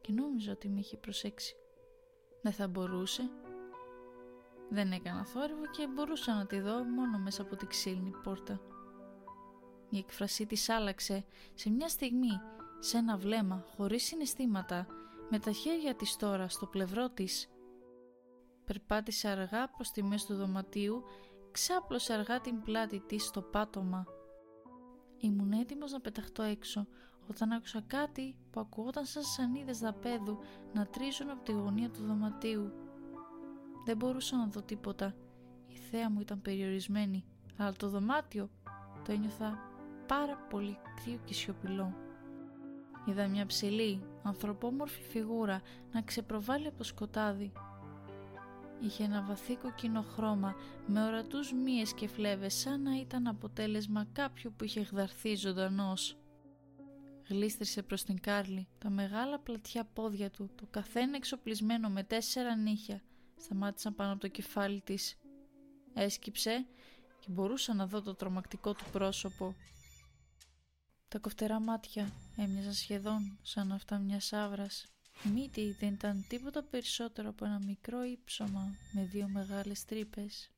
και 0.00 0.12
νόμιζα 0.12 0.52
ότι 0.52 0.68
με 0.68 0.78
είχε 0.78 0.96
προσέξει. 0.96 1.54
Δεν 2.42 2.52
θα 2.52 2.68
μπορούσε. 2.68 3.30
Δεν 4.68 4.92
έκανα 4.92 5.24
θόρυβο 5.24 5.66
και 5.70 5.86
μπορούσα 5.94 6.34
να 6.34 6.46
τη 6.46 6.60
δω 6.60 6.84
μόνο 6.84 7.18
μέσα 7.18 7.42
από 7.42 7.56
τη 7.56 7.66
ξύλινη 7.66 8.10
πόρτα. 8.22 8.60
Η 9.90 9.98
εκφρασή 9.98 10.46
της 10.46 10.68
άλλαξε 10.68 11.24
σε 11.54 11.70
μια 11.70 11.88
στιγμή, 11.88 12.40
σε 12.78 12.98
ένα 12.98 13.16
βλέμμα, 13.16 13.64
χωρίς 13.76 14.04
συναισθήματα, 14.04 14.86
με 15.30 15.38
τα 15.38 15.52
χέρια 15.52 15.94
της 15.94 16.16
τώρα 16.16 16.48
στο 16.48 16.66
πλευρό 16.66 17.10
της. 17.10 17.50
Περπάτησε 18.64 19.28
αργά 19.28 19.68
προς 19.70 19.90
τη 19.90 20.02
μέση 20.02 20.26
του 20.26 20.34
δωματίου, 20.34 21.02
ξάπλωσε 21.50 22.12
αργά 22.12 22.40
την 22.40 22.62
πλάτη 22.62 23.00
της 23.00 23.24
στο 23.24 23.42
πάτωμα. 23.42 24.04
Ήμουν 25.18 25.52
έτοιμος 25.52 25.92
να 25.92 26.00
πεταχτώ 26.00 26.42
έξω, 26.42 26.86
όταν 27.30 27.52
άκουσα 27.52 27.84
κάτι 27.86 28.36
που 28.50 28.60
ακουγόταν 28.60 29.04
σαν 29.04 29.22
σανίδες 29.22 29.78
δαπέδου 29.78 30.38
να 30.72 30.86
τρίζουν 30.86 31.30
από 31.30 31.42
τη 31.42 31.52
γωνία 31.52 31.90
του 31.90 32.02
δωματίου. 32.02 32.72
Δεν 33.84 33.96
μπορούσα 33.96 34.36
να 34.36 34.46
δω 34.46 34.62
τίποτα. 34.62 35.14
Η 35.66 35.76
θέα 35.76 36.10
μου 36.10 36.20
ήταν 36.20 36.42
περιορισμένη, 36.42 37.24
αλλά 37.56 37.72
το 37.72 37.88
δωμάτιο 37.88 38.50
το 39.04 39.12
ένιωθα 39.12 39.69
πάρα 40.10 40.36
πολύ 40.50 40.78
κρύο 41.02 41.20
και 41.24 41.34
σιωπηλό. 41.34 41.94
Είδα 43.06 43.28
μια 43.28 43.46
ψηλή, 43.46 44.02
ανθρωπόμορφη 44.22 45.02
φιγούρα 45.02 45.62
να 45.92 46.02
ξεπροβάλλει 46.02 46.66
από 46.66 46.76
το 46.76 46.84
σκοτάδι. 46.84 47.52
Είχε 48.80 49.04
ένα 49.04 49.22
βαθύ 49.22 49.56
κοκκινό 49.56 50.02
χρώμα 50.02 50.54
με 50.86 51.04
ορατούς 51.04 51.52
μύες 51.52 51.94
και 51.94 52.08
φλέβες 52.08 52.54
σαν 52.54 52.82
να 52.82 52.96
ήταν 52.96 53.26
αποτέλεσμα 53.26 54.06
κάποιου 54.12 54.52
που 54.56 54.64
είχε 54.64 54.80
γδαρθεί 54.80 55.34
ζωντανός. 55.34 56.18
Γλίστρισε 57.28 57.82
προς 57.82 58.02
την 58.04 58.20
Κάρλι, 58.20 58.68
τα 58.78 58.90
μεγάλα 58.90 59.38
πλατιά 59.38 59.84
πόδια 59.84 60.30
του, 60.30 60.50
το 60.54 60.66
καθένα 60.70 61.16
εξοπλισμένο 61.16 61.88
με 61.88 62.02
τέσσερα 62.02 62.56
νύχια, 62.56 63.02
σταμάτησαν 63.36 63.94
πάνω 63.94 64.12
από 64.12 64.20
το 64.20 64.28
κεφάλι 64.28 64.80
της. 64.80 65.18
Έσκυψε 65.94 66.66
και 67.20 67.26
μπορούσα 67.30 67.74
να 67.74 67.86
δω 67.86 68.02
το 68.02 68.14
τρομακτικό 68.14 68.72
του 68.72 68.84
πρόσωπο 68.92 69.54
τα 71.10 71.18
κοφτερά 71.18 71.60
μάτια 71.60 72.12
έμοιαζαν 72.36 72.72
σχεδόν 72.72 73.38
σαν 73.42 73.72
αυτά 73.72 73.98
μιας 73.98 74.32
άβρας. 74.32 74.86
Η 75.24 75.28
μύτη 75.28 75.76
δεν 75.80 75.92
ήταν 75.92 76.24
τίποτα 76.28 76.62
περισσότερο 76.62 77.28
από 77.28 77.44
ένα 77.44 77.60
μικρό 77.66 78.04
ύψωμα 78.04 78.74
με 78.92 79.04
δύο 79.04 79.28
μεγάλες 79.28 79.84
τρύπες. 79.84 80.50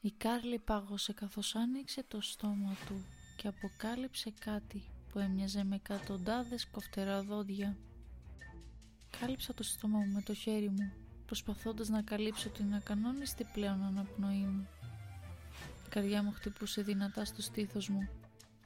Η 0.00 0.10
Κάρλι 0.10 0.58
πάγωσε 0.58 1.12
καθώς 1.12 1.54
άνοιξε 1.54 2.02
το 2.08 2.20
στόμα 2.20 2.76
του 2.86 3.04
και 3.36 3.48
αποκάλυψε 3.48 4.32
κάτι 4.38 4.82
που 5.12 5.18
έμοιαζε 5.18 5.64
με 5.64 5.74
εκατοντάδες 5.74 6.66
κοφτερά 6.66 7.22
δόντια. 7.22 7.76
Κάλυψα 9.20 9.54
το 9.54 9.62
στόμα 9.62 9.98
μου 9.98 10.12
με 10.12 10.22
το 10.22 10.34
χέρι 10.34 10.68
μου, 10.68 10.92
προσπαθώντας 11.26 11.88
να 11.88 12.02
καλύψω 12.02 12.48
την 12.48 12.74
ακανόνιστη 12.74 13.44
πλέον 13.52 13.82
αναπνοή 13.82 14.46
μου. 14.46 14.68
Η 15.86 15.88
καρδιά 15.88 16.22
μου 16.22 16.32
χτυπούσε 16.32 16.82
δυνατά 16.82 17.24
στο 17.24 17.42
στήθος 17.42 17.88
μου 17.88 18.08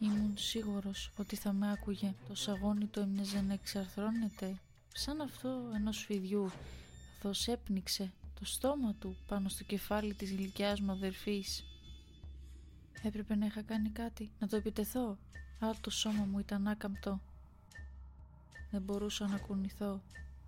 Ήμουν 0.02 0.36
σίγουρος 0.36 1.10
ότι 1.16 1.36
θα 1.36 1.52
με 1.52 1.72
άκουγε. 1.72 2.14
Το 2.28 2.34
σαγόνι 2.34 2.86
του 2.86 3.00
έμοιαζε 3.00 3.40
να 3.40 3.52
εξαρθρώνεται 3.52 4.58
σαν 4.92 5.20
αυτό 5.20 5.70
ενός 5.74 6.04
φιδιού 6.04 6.50
καθώς 7.22 7.48
έπνιξε 7.48 8.12
το 8.38 8.44
στόμα 8.44 8.94
του 8.94 9.16
πάνω 9.26 9.48
στο 9.48 9.64
κεφάλι 9.64 10.14
της 10.14 10.30
γλυκιάς 10.32 10.80
μου 10.80 10.90
αδερφής. 10.90 11.64
Έπρεπε 13.02 13.34
να 13.34 13.46
είχα 13.46 13.62
κάνει 13.62 13.88
κάτι, 13.88 14.30
να 14.38 14.48
το 14.48 14.56
επιτεθώ, 14.56 15.18
αλλά 15.58 15.74
το 15.80 15.90
σώμα 15.90 16.24
μου 16.24 16.38
ήταν 16.38 16.68
άκαμπτο. 16.68 17.20
Δεν 18.70 18.82
μπορούσα 18.82 19.26
να 19.26 19.38
κουνηθώ, 19.38 20.00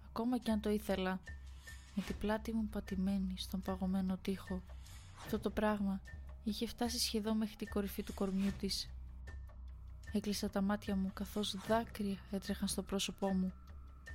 ακόμα 0.07 0.39
κι 0.39 0.51
αν 0.51 0.61
το 0.61 0.71
ήθελα, 0.71 1.21
με 1.95 2.03
την 2.03 2.19
πλάτη 2.19 2.53
μου 2.53 2.69
πατημένη 2.73 3.35
στον 3.37 3.63
παγωμένο 3.63 4.17
τοίχο. 4.23 4.63
Αυτό 5.19 5.39
το 5.39 5.51
πράγμα 5.51 6.01
είχε 6.45 6.67
φτάσει 6.67 6.99
σχεδόν 6.99 7.37
μέχρι 7.37 7.57
την 7.57 7.69
κορυφή 7.69 8.03
του 8.03 8.15
κορμιού 8.15 8.53
της 8.59 8.89
Έκλεισα 10.13 10.51
τα 10.51 10.61
μάτια 10.61 10.97
μου 10.97 11.11
καθώς 11.15 11.57
δάκρυα 11.67 12.19
έτρεχαν 12.31 12.69
στο 12.69 12.83
πρόσωπό 12.83 13.29
μου. 13.29 13.53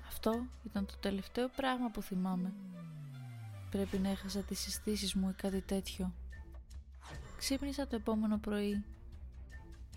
Αυτό 0.08 0.46
ήταν 0.64 0.86
το 0.86 0.98
τελευταίο 1.00 1.48
πράγμα 1.56 1.90
που 1.90 2.02
θυμάμαι. 2.02 2.54
Πρέπει 3.72 3.98
να 3.98 4.10
έχασα 4.10 4.42
τις 4.42 4.60
συστήσεις 4.60 5.14
μου 5.14 5.30
ή 5.30 5.34
κάτι 5.34 5.62
τέτοιο. 5.62 6.14
Ξύπνησα 7.38 7.88
το 7.88 7.96
επόμενο 7.96 8.38
πρωί. 8.38 8.84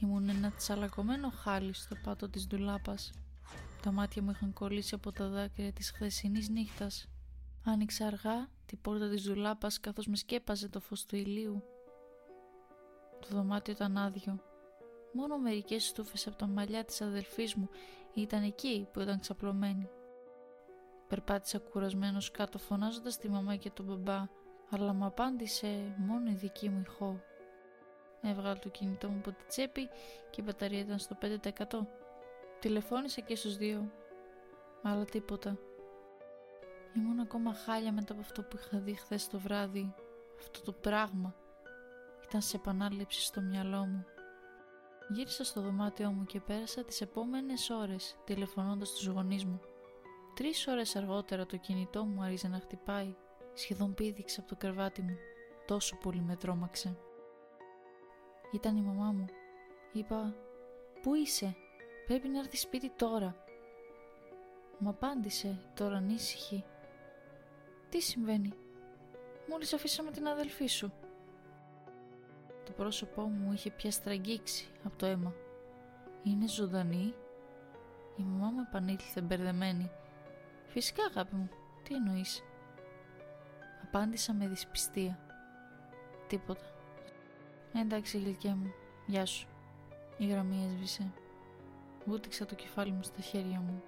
Ήμουν 0.00 0.28
ένα 0.28 0.50
τσαλακωμένο 0.50 1.28
χάλι 1.28 1.74
στο 1.74 1.96
πάτο 2.04 2.28
της 2.28 2.46
ντουλάπας. 2.46 3.12
Τα 3.82 3.92
μάτια 3.92 4.22
μου 4.22 4.30
είχαν 4.30 4.52
κολλήσει 4.52 4.94
από 4.94 5.12
τα 5.12 5.28
δάκρυα 5.28 5.72
της 5.72 5.90
χθεσινής 5.90 6.48
νύχτας. 6.48 7.08
Άνοιξα 7.64 8.06
αργά 8.06 8.48
την 8.66 8.80
πόρτα 8.80 9.08
της 9.08 9.24
ντουλάπας 9.24 9.80
καθώς 9.80 10.06
με 10.06 10.16
σκέπαζε 10.16 10.68
το 10.68 10.80
φως 10.80 11.06
του 11.06 11.16
ηλίου. 11.16 11.62
Το 13.20 13.28
δωμάτιο 13.30 13.72
ήταν 13.72 13.96
άδειο. 13.96 14.49
Μόνο 15.12 15.38
μερικές 15.38 15.86
στούφες 15.86 16.26
από 16.26 16.36
τα 16.36 16.46
μαλλιά 16.46 16.84
της 16.84 17.00
αδελφής 17.00 17.54
μου 17.54 17.68
ήταν 18.14 18.42
εκεί 18.42 18.88
που 18.92 19.00
ήταν 19.00 19.20
ξαπλωμένη. 19.20 19.88
Περπάτησα 21.08 21.58
κουρασμένος 21.58 22.30
κάτω 22.30 22.58
φωνάζοντας 22.58 23.18
τη 23.18 23.28
μαμά 23.28 23.56
και 23.56 23.70
τον 23.70 23.84
μπαμπά, 23.86 24.28
αλλά 24.70 24.92
μου 24.92 25.04
απάντησε 25.04 25.94
μόνο 25.96 26.30
η 26.30 26.34
δική 26.34 26.68
μου 26.68 26.82
ηχό. 26.86 27.20
Έβγαλα 28.22 28.58
το 28.58 28.68
κινητό 28.68 29.08
μου 29.08 29.18
από 29.18 29.30
τη 29.30 29.44
τσέπη 29.48 29.88
και 30.30 30.40
η 30.40 30.42
μπαταρία 30.46 30.78
ήταν 30.78 30.98
στο 30.98 31.16
5%. 31.20 31.86
Τηλεφώνησα 32.60 33.20
και 33.20 33.36
στους 33.36 33.56
δύο, 33.56 33.92
αλλά 34.82 35.04
τίποτα. 35.04 35.58
Ήμουν 36.96 37.20
ακόμα 37.20 37.54
χάλια 37.54 37.92
μετά 37.92 38.12
από 38.12 38.22
αυτό 38.22 38.42
που 38.42 38.56
είχα 38.56 38.78
δει 38.78 38.94
χθες 38.94 39.28
το 39.28 39.38
βράδυ. 39.38 39.94
Αυτό 40.38 40.60
το 40.62 40.72
πράγμα 40.72 41.34
ήταν 42.28 42.40
σε 42.40 42.56
επανάληψη 42.56 43.20
στο 43.22 43.40
μυαλό 43.40 43.86
μου. 43.86 44.04
Γύρισα 45.12 45.44
στο 45.44 45.60
δωμάτιό 45.60 46.10
μου 46.10 46.24
και 46.24 46.40
πέρασα 46.40 46.84
τις 46.84 47.00
επόμενες 47.00 47.70
ώρες 47.70 48.16
τηλεφωνώντας 48.24 48.92
τους 48.92 49.06
γονείς 49.06 49.44
μου. 49.44 49.60
Τρεις 50.34 50.66
ώρες 50.66 50.96
αργότερα 50.96 51.46
το 51.46 51.56
κινητό 51.56 52.04
μου 52.04 52.22
άρχισε 52.22 52.48
να 52.48 52.58
χτυπάει. 52.58 53.14
Σχεδόν 53.54 53.94
πήδηξε 53.94 54.40
από 54.40 54.48
το 54.48 54.56
κρεβάτι 54.56 55.02
μου. 55.02 55.16
Τόσο 55.66 55.96
πολύ 55.96 56.20
με 56.20 56.36
τρόμαξε. 56.36 56.96
Ήταν 58.52 58.76
η 58.76 58.80
μαμά 58.82 59.12
μου. 59.12 59.24
Είπα 59.92 60.34
«Πού 61.02 61.14
είσαι, 61.14 61.56
πρέπει 62.06 62.28
να 62.28 62.38
έρθεις 62.38 62.60
σπίτι 62.60 62.90
τώρα». 62.90 63.44
Μου 64.78 64.88
απάντησε 64.88 65.70
τώρα 65.74 65.96
ανήσυχη. 65.96 66.64
«Τι 67.88 68.00
συμβαίνει, 68.00 68.52
μόλις 69.48 69.72
αφήσαμε 69.72 70.10
την 70.10 70.28
αδελφή 70.28 70.66
σου». 70.66 70.92
Το 72.70 72.76
πρόσωπό 72.76 73.22
μου 73.22 73.52
είχε 73.52 73.70
πια 73.70 73.90
στραγγίξει 73.90 74.68
από 74.84 74.96
το 74.96 75.06
αίμα. 75.06 75.34
Είναι 76.22 76.48
ζωντανή. 76.48 77.14
Η 78.16 78.22
μαμά 78.22 78.50
μου 78.50 78.64
επανήλθε 78.68 79.20
μπερδεμένη. 79.20 79.90
Φυσικά 80.66 81.04
αγάπη 81.04 81.34
μου, 81.34 81.48
τι 81.82 81.94
εννοείς; 81.94 82.42
Απάντησα 83.82 84.32
με 84.32 84.48
δυσπιστία. 84.48 85.18
Τίποτα. 86.28 86.64
Εντάξει, 87.74 88.18
γλυκιά 88.18 88.54
μου. 88.54 88.72
Γεια 89.06 89.26
σου. 89.26 89.48
Η 90.18 90.26
γραμμή 90.26 90.70
έσβησε. 90.72 91.12
Βούτυξα 92.04 92.46
το 92.46 92.54
κεφάλι 92.54 92.92
μου 92.92 93.02
στα 93.02 93.20
χέρια 93.20 93.60
μου. 93.60 93.82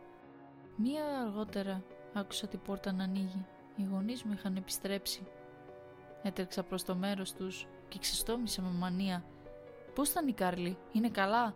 Μία 0.77 1.05
αργότερα 1.21 1.83
άκουσα 2.13 2.47
την 2.47 2.61
πόρτα 2.63 2.93
να 2.93 3.05
ανοίγει. 3.05 3.47
Οι 3.77 3.83
γονείς 3.91 4.23
μου 4.23 4.33
είχαν 4.33 4.57
επιστρέψει. 4.57 5.27
Έτρεξα 6.23 6.63
προς 6.63 6.85
το 6.85 6.95
μέρος 6.95 7.33
τους 7.33 7.67
και 7.93 7.99
ξεστόμησα 7.99 8.63
με 8.63 8.69
μανία. 8.69 9.25
Πώς 9.95 10.09
ήταν 10.09 10.29
η 10.29 10.33
Κάρλι, 10.33 10.77
είναι 10.93 11.09
καλά; 11.09 11.55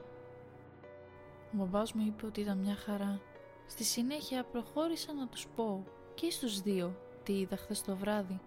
Ο 1.52 1.57
μπαμπάς 1.57 1.93
μου 1.93 2.05
είπε 2.07 2.26
ότι 2.26 2.40
ήταν 2.40 2.59
μια 2.59 2.75
χαρά. 2.75 3.21
Στη 3.66 3.85
συνέχεια 3.85 4.45
προχώρησα 4.45 5.12
να 5.12 5.28
τους 5.28 5.47
πω 5.57 5.85
και 6.14 6.31
στους 6.31 6.61
δύο 6.61 6.97
τι 7.23 7.38
είδα 7.38 7.57
χθες 7.57 7.83
το 7.83 7.97
βράδυ. 7.97 8.40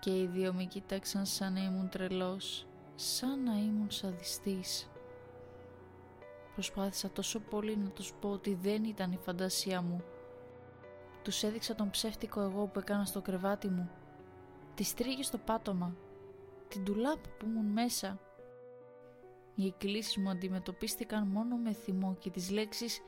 Και 0.00 0.10
οι 0.10 0.26
δύο 0.26 0.52
με 0.52 0.64
κοίταξαν 0.64 1.26
σαν 1.26 1.52
να 1.52 1.60
ήμουν 1.60 1.88
τρελός, 1.88 2.66
σαν 2.94 3.42
να 3.42 3.52
ήμουν 3.52 3.90
σαδιστής. 3.90 4.90
Προσπάθησα 6.54 7.10
τόσο 7.10 7.40
πολύ 7.40 7.76
να 7.76 7.88
τους 7.88 8.12
πω 8.20 8.28
ότι 8.30 8.54
δεν 8.54 8.84
ήταν 8.84 9.12
η 9.12 9.16
φαντασία 9.16 9.82
μου. 9.82 10.02
Τους 11.22 11.42
έδειξα 11.42 11.74
τον 11.74 11.90
ψεύτικο 11.90 12.40
εγώ 12.40 12.66
που 12.66 12.78
έκανα 12.78 13.04
στο 13.04 13.20
κρεβάτι 13.20 13.68
μου. 13.68 13.90
Τη 14.74 14.84
στρίγη 14.84 15.22
στο 15.22 15.38
πάτωμα. 15.38 15.96
Την 16.72 16.84
τουλάπα 16.84 17.28
που 17.38 17.46
ήμουν 17.46 17.66
μέσα. 17.66 18.18
Οι 19.54 19.66
εκκλήσεις 19.66 20.16
μου 20.16 20.30
αντιμετωπίστηκαν 20.30 21.26
μόνο 21.26 21.56
με 21.56 21.72
θυμό 21.72 22.16
και 22.20 22.30
τις 22.30 22.50
λέξεις 22.50 23.00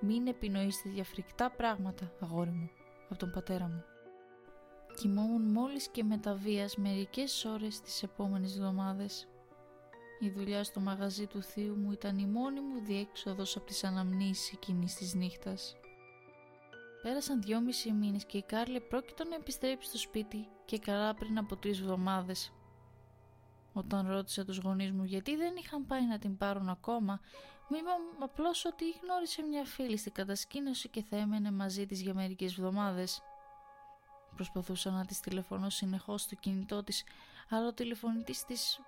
«Μην 0.00 0.26
επινοείς 0.26 0.82
τέτοια 0.82 1.04
φρικτά 1.04 1.50
πράγματα, 1.50 2.12
αγόρι 2.20 2.50
μου» 2.50 2.70
από 3.04 3.18
τον 3.18 3.30
πατέρα 3.30 3.66
μου. 3.66 3.84
Κοιμόμουν 4.94 5.42
μόλις 5.42 5.88
και 5.88 6.04
με 6.04 6.18
τα 6.18 6.34
βίας 6.34 6.76
μερικές 6.76 7.44
ώρες 7.44 7.80
τις 7.80 8.02
επόμενες 8.02 8.56
εβδομάδες. 8.56 9.28
Η 10.20 10.30
δουλειά 10.30 10.64
στο 10.64 10.80
μαγαζί 10.80 11.26
του 11.26 11.42
θείου 11.42 11.74
μου 11.74 11.92
ήταν 11.92 12.18
η 12.18 12.26
μόνη 12.26 12.60
μου 12.60 12.80
διέξοδος 12.84 13.56
από 13.56 13.66
τις 13.66 13.84
αναμνήσεις 13.84 14.52
εκείνης 14.52 14.94
της 14.94 15.14
νύχτας. 15.14 15.76
Πέρασαν 17.02 17.42
δυόμισι 17.42 17.92
μήνες 17.92 18.24
και 18.24 18.38
η 18.38 18.42
Κάρλε 18.42 18.80
πρόκειται 18.80 19.24
να 19.24 19.34
επιστρέψει 19.34 19.88
στο 19.88 19.98
σπίτι 19.98 20.48
και 20.64 20.78
καλά 20.78 21.14
πριν 21.14 21.38
από 21.38 21.56
τρεις 21.56 21.80
εβδομάδες. 21.80 22.50
Όταν 23.76 24.08
ρώτησα 24.08 24.44
τους 24.44 24.58
γονείς 24.58 24.92
μου 24.92 25.04
γιατί 25.04 25.36
δεν 25.36 25.56
είχαν 25.56 25.86
πάει 25.86 26.06
να 26.06 26.18
την 26.18 26.36
πάρουν 26.36 26.68
ακόμα, 26.68 27.20
μου 27.68 27.76
είπαν 27.76 28.22
απλώς 28.22 28.64
ότι 28.64 28.84
γνώρισε 29.02 29.42
μια 29.42 29.64
φίλη 29.64 29.96
στην 29.96 30.12
κατασκήνωση 30.12 30.88
και 30.88 31.02
θα 31.02 31.16
έμενε 31.16 31.50
μαζί 31.50 31.86
της 31.86 32.00
για 32.00 32.14
μερικές 32.14 32.52
εβδομάδες. 32.52 33.22
Προσπαθούσα 34.34 34.90
να 34.90 35.06
της 35.06 35.20
τηλεφωνώ 35.20 35.70
συνεχώς 35.70 36.22
στο 36.22 36.34
κινητό 36.34 36.84
της, 36.84 37.04
αλλά 37.50 37.66
ο 37.66 37.72
τηλεφωνητής 37.72 38.44
της 38.44 38.80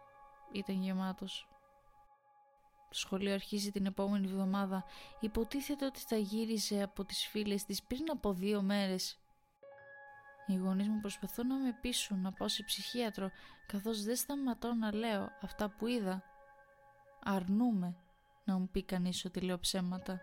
ήταν 0.52 0.82
γεμάτος. 0.82 1.48
Το 2.88 2.94
σχολείο 2.94 3.34
αρχίζει 3.34 3.70
την 3.70 3.86
επόμενη 3.86 4.26
εβδομάδα. 4.26 4.84
Υποτίθεται 5.20 5.84
ότι 5.84 6.00
θα 6.00 6.16
γύριζε 6.16 6.82
από 6.82 7.04
τις 7.04 7.26
φίλες 7.26 7.64
της 7.64 7.82
πριν 7.82 8.10
από 8.10 8.32
δύο 8.32 8.62
μέρες. 8.62 9.18
Οι 10.50 10.56
γονείς 10.56 10.88
μου 10.88 11.00
προσπαθούν 11.00 11.46
να 11.46 11.56
με 11.56 11.72
πείσουν 11.80 12.20
να 12.20 12.32
πάω 12.32 12.48
σε 12.48 12.62
ψυχίατρο, 12.62 13.30
καθώς 13.66 14.02
δεν 14.02 14.16
σταματώ 14.16 14.74
να 14.74 14.94
λέω 14.94 15.28
αυτά 15.42 15.68
που 15.68 15.86
είδα. 15.86 16.22
Αρνούμε 17.22 17.96
να 18.44 18.58
μου 18.58 18.68
πει 18.68 18.82
κανείς 18.82 19.24
ότι 19.24 19.40
λέω 19.40 19.58
ψέματα. 19.58 20.20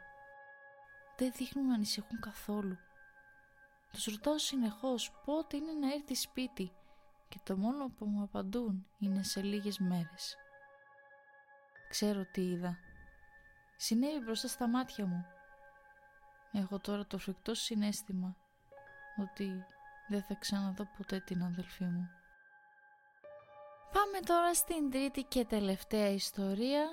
Δεν 1.18 1.32
δείχνουν 1.36 1.68
να 1.68 1.74
ανησυχούν 1.74 2.20
καθόλου. 2.20 2.78
Τους 3.92 4.06
ρωτάω 4.06 4.38
συνεχώς 4.38 5.12
πότε 5.26 5.58
είναι 5.58 5.74
να 5.74 5.94
έρθει 5.94 6.16
σπίτι 6.16 6.72
και 7.30 7.40
το 7.44 7.58
μόνο 7.58 7.90
που 7.90 8.06
μου 8.06 8.24
απαντούν 8.24 8.88
είναι 9.00 9.24
σε 9.24 9.42
λίγες 9.42 9.80
μέρες. 9.80 10.38
Ξέρω 11.90 12.26
τι 12.26 12.42
είδα. 12.42 12.78
Συνέβη 13.78 14.20
μπροστά 14.20 14.48
στα 14.48 14.68
μάτια 14.68 15.06
μου. 15.06 15.26
Έχω 16.52 16.80
τώρα 16.80 17.06
το 17.06 17.18
φρικτό 17.18 17.54
συνέστημα 17.54 18.36
ότι 19.18 19.66
δεν 20.08 20.24
θα 20.24 20.36
ξαναδώ 20.40 20.88
ποτέ 20.98 21.20
την 21.20 21.44
αδελφή 21.44 21.84
μου. 21.84 22.10
Πάμε 23.94 24.20
τώρα 24.26 24.54
στην 24.54 24.92
τρίτη 24.92 25.24
και 25.24 25.46
τελευταία 25.46 26.10
ιστορία 26.10 26.86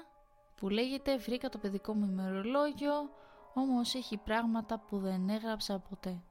που 0.57 0.69
λέγεται 0.69 1.17
«Βρήκα 1.17 1.49
το 1.49 1.59
παιδικό 1.59 1.95
μου 1.95 2.05
ημερολόγιο, 2.05 3.11
όμως 3.55 3.95
έχει 3.95 4.17
πράγματα 4.17 4.79
που 4.79 4.99
δεν 4.99 5.29
έγραψα 5.29 5.79
ποτέ». 5.79 6.23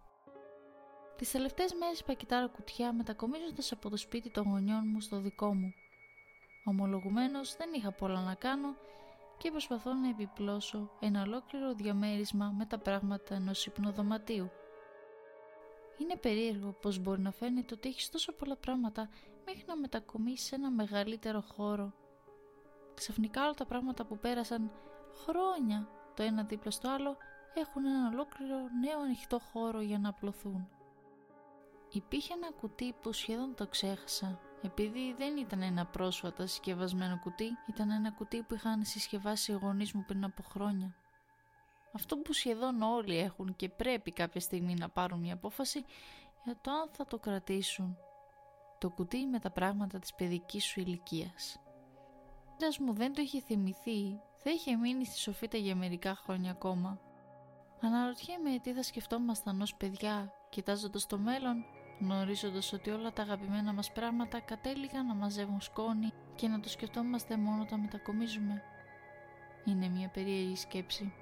Τις 1.17 1.31
τελευταίες 1.31 1.73
μέρες 1.73 1.99
είπα 1.99 2.13
κοιτάω 2.13 2.49
κουτιά 2.49 2.93
μετακομίζοντας 2.93 3.71
από 3.71 3.89
το 3.89 3.97
σπίτι 3.97 4.29
των 4.29 4.43
γονιών 4.43 4.81
μου 4.85 5.01
στο 5.01 5.19
δικό 5.19 5.53
μου. 5.53 5.73
Ομολογουμένως 6.65 7.55
δεν 7.55 7.69
είχα 7.73 7.91
πολλά 7.91 8.21
να 8.21 8.33
κάνω 8.35 8.75
και 9.37 9.51
προσπαθώ 9.51 9.93
να 9.93 10.09
επιπλώσω 10.09 10.91
ένα 10.99 11.21
ολόκληρο 11.21 11.73
διαμέρισμα 11.73 12.53
με 12.57 12.65
τα 12.65 12.77
πράγματα 12.77 13.35
ενός 13.35 13.65
υπνοδωματίου. 13.65 14.51
Είναι 16.01 16.15
περίεργο 16.15 16.71
πως 16.71 16.99
μπορεί 16.99 17.21
να 17.21 17.31
φαίνεται 17.31 17.73
ότι 17.73 17.89
έχεις 17.89 18.09
τόσο 18.09 18.31
πολλά 18.31 18.55
πράγματα 18.55 19.09
μέχρι 19.45 19.63
να 19.67 19.77
μετακομίσεις 19.77 20.47
σε 20.47 20.55
ένα 20.55 20.71
μεγαλύτερο 20.71 21.41
χώρο. 21.41 21.93
Ξαφνικά 22.93 23.43
όλα 23.43 23.53
τα 23.53 23.65
πράγματα 23.65 24.05
που 24.05 24.17
πέρασαν 24.17 24.71
χρόνια 25.23 25.87
το 26.15 26.23
ένα 26.23 26.43
δίπλα 26.43 26.71
στο 26.71 26.89
άλλο 26.89 27.17
έχουν 27.53 27.85
ένα 27.85 28.09
ολόκληρο 28.13 28.57
νέο 28.57 28.99
ανοιχτό 28.99 29.39
χώρο 29.39 29.81
για 29.81 29.99
να 29.99 30.09
απλωθούν. 30.09 30.67
Υπήρχε 31.91 32.33
ένα 32.33 32.51
κουτί 32.51 32.93
που 33.01 33.13
σχεδόν 33.13 33.55
το 33.55 33.67
ξέχασα 33.67 34.39
επειδή 34.61 35.13
δεν 35.17 35.37
ήταν 35.37 35.61
ένα 35.61 35.85
πρόσφατα 35.85 36.47
συσκευασμένο 36.47 37.19
κουτί, 37.19 37.49
ήταν 37.69 37.91
ένα 37.91 38.11
κουτί 38.11 38.41
που 38.41 38.53
είχαν 38.53 38.83
συσκευάσει 38.83 39.51
οι 39.51 39.55
γονείς 39.61 39.93
μου 39.93 40.03
πριν 40.07 40.23
από 40.23 40.43
χρόνια. 40.43 40.95
Αυτό 41.91 42.17
που 42.17 42.33
σχεδόν 42.33 42.81
όλοι 42.81 43.17
έχουν 43.17 43.55
και 43.55 43.69
πρέπει 43.69 44.11
κάποια 44.11 44.41
στιγμή 44.41 44.73
να 44.73 44.89
πάρουν 44.89 45.19
μια 45.19 45.33
απόφαση 45.33 45.85
για 46.43 46.57
το 46.61 46.71
αν 46.71 46.89
θα 46.91 47.05
το 47.05 47.17
κρατήσουν. 47.17 47.97
Το 48.77 48.89
κουτί 48.89 49.25
με 49.25 49.39
τα 49.39 49.51
πράγματα 49.51 49.99
της 49.99 50.13
παιδικής 50.13 50.63
σου 50.65 50.79
ηλικίας. 50.79 51.59
Ένας 52.61 52.79
μου 52.79 52.93
δεν 52.93 53.13
το 53.13 53.21
είχε 53.21 53.39
θυμηθεί, 53.41 54.19
θα 54.37 54.49
είχε 54.49 54.75
μείνει 54.75 55.05
στη 55.05 55.17
σοφίτα 55.17 55.57
για 55.57 55.75
μερικά 55.75 56.15
χρόνια 56.15 56.51
ακόμα. 56.51 56.99
Αναρωτιέμαι 57.81 58.59
τι 58.59 58.73
θα 58.73 58.83
σκεφτόμασταν 58.83 59.61
ως 59.61 59.75
παιδιά, 59.75 60.33
κοιτάζοντας 60.49 61.07
το 61.07 61.17
μέλλον, 61.17 61.65
γνωρίζοντας 61.99 62.73
ότι 62.73 62.89
όλα 62.89 63.13
τα 63.13 63.21
αγαπημένα 63.21 63.73
μας 63.73 63.91
πράγματα 63.91 64.39
κατέληγαν 64.39 65.05
να 65.05 65.13
μαζεύουν 65.13 65.61
σκόνη 65.61 66.11
και 66.35 66.47
να 66.47 66.59
το 66.59 66.69
σκεφτόμαστε 66.69 67.37
μόνο 67.37 67.61
όταν 67.61 67.79
μετακομίζουμε. 67.79 68.61
Είναι 69.65 69.87
μια 69.87 70.09
περίεργη 70.09 70.55
σκέψη. 70.55 71.13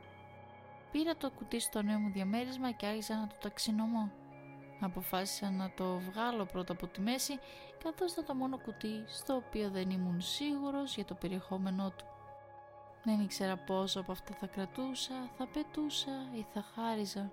Πήρα 0.91 1.15
το 1.15 1.31
κουτί 1.31 1.59
στο 1.59 1.81
νέο 1.81 1.99
μου 1.99 2.11
διαμέρισμα 2.11 2.71
και 2.71 2.85
άρχισα 2.85 3.15
να 3.15 3.27
το 3.27 3.35
ταξινομώ. 3.41 4.11
Αποφάσισα 4.81 5.49
να 5.49 5.71
το 5.75 5.97
βγάλω 5.97 6.45
πρώτα 6.45 6.73
από 6.73 6.87
τη 6.87 7.01
μέση, 7.01 7.39
καθώς 7.83 8.11
ήταν 8.11 8.25
το 8.25 8.35
μόνο 8.35 8.57
κουτί 8.57 9.03
στο 9.07 9.35
οποίο 9.35 9.69
δεν 9.69 9.89
ήμουν 9.89 10.21
σίγουρος 10.21 10.95
για 10.95 11.05
το 11.05 11.13
περιεχόμενό 11.13 11.93
του. 11.97 12.05
Δεν 13.03 13.19
ήξερα 13.19 13.57
πόσο 13.57 13.99
από 13.99 14.11
αυτά 14.11 14.33
θα 14.33 14.47
κρατούσα, 14.47 15.13
θα 15.37 15.47
πετούσα 15.47 16.11
ή 16.33 16.45
θα 16.53 16.61
χάριζα. 16.75 17.31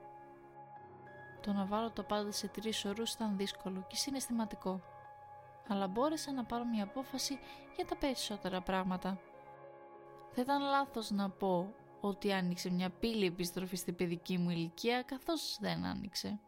Το 1.41 1.53
να 1.53 1.65
βάλω 1.65 1.91
το 1.91 2.03
πάντα 2.03 2.33
σε 2.33 2.49
τρεις 2.49 2.85
ορούς 2.85 3.13
ήταν 3.13 3.37
δύσκολο 3.37 3.85
και 3.89 3.97
συναισθηματικό. 3.97 4.81
Αλλά 5.69 5.87
μπόρεσα 5.87 6.33
να 6.33 6.45
πάρω 6.45 6.65
μια 6.65 6.85
απόφαση 6.85 7.39
για 7.77 7.87
τα 7.87 7.97
περισσότερα 7.97 8.61
πράγματα. 8.61 9.19
Θα 10.31 10.41
ήταν 10.41 10.63
λάθος 10.63 11.11
να 11.11 11.31
πω 11.31 11.75
ότι 12.01 12.33
άνοιξε 12.33 12.71
μια 12.71 12.91
πύλη 12.91 13.27
επιστροφής 13.27 13.79
στην 13.79 13.95
παιδική 13.95 14.39
μου 14.39 14.51
ηλικία 14.51 15.03
καθώς 15.03 15.59
δεν 15.61 15.85
άνοιξε. 15.85 16.41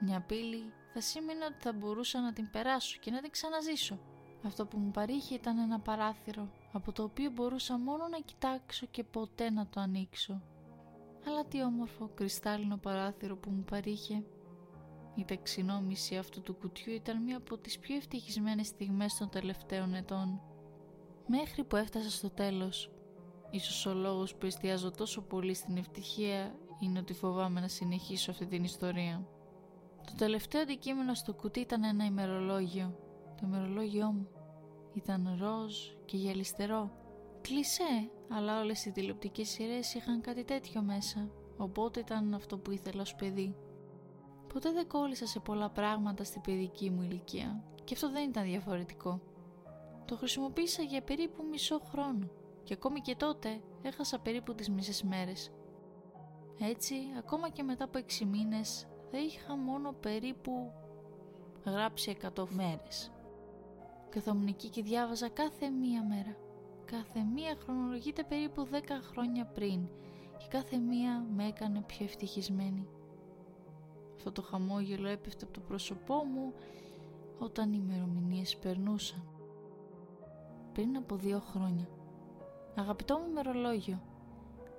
Μια 0.00 0.20
πύλη 0.20 0.72
θα 0.92 1.00
σήμαινε 1.00 1.44
ότι 1.44 1.56
θα 1.58 1.72
μπορούσα 1.72 2.20
να 2.20 2.32
την 2.32 2.50
περάσω 2.50 2.98
και 3.00 3.10
να 3.10 3.20
την 3.20 3.30
ξαναζήσω. 3.30 3.98
Αυτό 4.44 4.66
που 4.66 4.78
μου 4.78 4.90
παρήχε 4.90 5.34
ήταν 5.34 5.58
ένα 5.58 5.80
παράθυρο 5.80 6.48
από 6.72 6.92
το 6.92 7.02
οποίο 7.02 7.30
μπορούσα 7.30 7.78
μόνο 7.78 8.08
να 8.08 8.18
κοιτάξω 8.20 8.86
και 8.86 9.04
ποτέ 9.04 9.50
να 9.50 9.66
το 9.66 9.80
ανοίξω. 9.80 10.42
Αλλά 11.26 11.44
τι 11.44 11.62
όμορφο 11.62 12.10
κρυστάλλινο 12.14 12.76
παράθυρο 12.76 13.36
που 13.36 13.50
μου 13.50 13.64
παρήχε. 13.64 14.24
Η 15.14 15.24
ταξινόμηση 15.24 16.16
αυτού 16.16 16.42
του 16.42 16.54
κουτιού 16.54 16.92
ήταν 16.92 17.22
μία 17.22 17.36
από 17.36 17.58
τις 17.58 17.78
πιο 17.78 17.96
ευτυχισμένες 17.96 18.66
στιγμές 18.66 19.14
των 19.14 19.30
τελευταίων 19.30 19.94
ετών. 19.94 20.40
Μέχρι 21.26 21.64
που 21.64 21.76
έφτασα 21.76 22.10
στο 22.10 22.30
τέλος 22.30 22.90
Ίσως 23.50 23.86
ο 23.86 23.94
λόγος 23.94 24.34
που 24.34 24.46
εστιάζω 24.46 24.90
τόσο 24.90 25.22
πολύ 25.22 25.54
στην 25.54 25.76
ευτυχία 25.76 26.54
είναι 26.80 26.98
ότι 26.98 27.12
φοβάμαι 27.12 27.60
να 27.60 27.68
συνεχίσω 27.68 28.30
αυτή 28.30 28.46
την 28.46 28.64
ιστορία. 28.64 29.26
Το 30.06 30.12
τελευταίο 30.16 30.60
αντικείμενο 30.60 31.14
στο 31.14 31.34
κουτί 31.34 31.60
ήταν 31.60 31.84
ένα 31.84 32.04
ημερολόγιο. 32.04 32.94
Το 33.40 33.46
ημερολόγιό 33.46 34.06
μου 34.12 34.28
ήταν 34.94 35.38
ροζ 35.40 35.74
και 36.04 36.16
γυαλιστερό. 36.16 36.90
Κλεισέ, 37.40 38.10
αλλά 38.28 38.60
όλες 38.60 38.84
οι 38.84 38.90
τηλεοπτικές 38.90 39.48
σειρές 39.48 39.94
είχαν 39.94 40.20
κάτι 40.20 40.44
τέτοιο 40.44 40.82
μέσα, 40.82 41.30
οπότε 41.56 42.00
ήταν 42.00 42.34
αυτό 42.34 42.58
που 42.58 42.70
ήθελα 42.70 43.00
ως 43.02 43.14
παιδί. 43.14 43.54
Ποτέ 44.52 44.72
δεν 44.72 44.86
κόλλησα 44.88 45.26
σε 45.26 45.40
πολλά 45.40 45.70
πράγματα 45.70 46.24
στην 46.24 46.40
παιδική 46.40 46.90
μου 46.90 47.02
ηλικία 47.02 47.64
και 47.84 47.94
αυτό 47.94 48.10
δεν 48.10 48.28
ήταν 48.28 48.44
διαφορετικό. 48.44 49.20
Το 50.04 50.16
χρησιμοποίησα 50.16 50.82
για 50.82 51.02
περίπου 51.02 51.44
μισό 51.50 51.78
χρόνο 51.78 52.30
και 52.64 52.72
ακόμη 52.72 53.00
και 53.00 53.16
τότε 53.16 53.60
έχασα 53.82 54.18
περίπου 54.18 54.54
τις 54.54 54.70
μισές 54.70 55.02
μέρες. 55.02 55.50
Έτσι, 56.60 56.94
ακόμα 57.18 57.48
και 57.48 57.62
μετά 57.62 57.84
από 57.84 57.98
έξι 57.98 58.24
μήνες 58.24 58.86
θα 59.10 59.18
είχα 59.18 59.56
μόνο 59.56 59.92
περίπου 59.92 60.72
γράψει 61.64 62.16
100 62.36 62.44
μέρες. 62.48 63.12
Καθόμουν 64.08 64.46
εκεί 64.46 64.68
και 64.68 64.82
διάβαζα 64.82 65.28
κάθε 65.28 65.68
μία 65.68 66.04
μέρα. 66.04 66.36
Κάθε 66.84 67.22
μία 67.22 67.56
χρονολογείται 67.62 68.24
περίπου 68.24 68.68
10 68.72 68.76
χρόνια 69.02 69.46
πριν 69.46 69.88
και 70.38 70.46
κάθε 70.48 70.76
μία 70.76 71.26
με 71.34 71.46
έκανε 71.46 71.80
πιο 71.80 72.04
ευτυχισμένη. 72.04 72.88
Αυτό 74.16 74.32
το 74.32 74.42
χαμόγελο 74.42 75.08
έπεφτε 75.08 75.44
από 75.44 75.52
το 75.52 75.60
πρόσωπό 75.60 76.14
μου 76.14 76.52
όταν 77.38 77.72
οι 77.72 77.80
ημερομηνίες 77.82 78.56
περνούσαν. 78.56 79.24
Πριν 80.72 80.96
από 80.96 81.16
δύο 81.16 81.40
χρόνια. 81.40 81.88
Αγαπητό 82.74 83.18
μου 83.18 83.26
ημερολόγιο, 83.30 84.02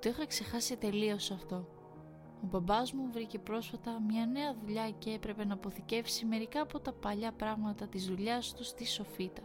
το 0.02 0.10
είχα 0.10 0.26
ξεχάσει 0.26 0.78
τελείως 0.78 1.32
αυτό. 1.32 1.68
Ο 2.44 2.48
μπαμπάς 2.48 2.94
μου 2.94 3.10
βρήκε 3.12 3.40
πρόσφατα 3.40 4.02
μια 4.02 4.26
νέα 4.26 4.56
δουλειά 4.56 4.92
και 4.92 5.12
έπρεπε 5.12 5.46
να 5.46 5.54
αποθηκεύσει 5.54 6.26
μερικά 6.26 6.62
από 6.62 6.80
τα 6.80 6.94
παλιά 6.94 7.32
πράγματα 7.32 7.88
της 7.88 8.06
δουλειάς 8.06 8.54
του 8.54 8.64
στη 8.64 8.86
Σοφίτα. 8.86 9.42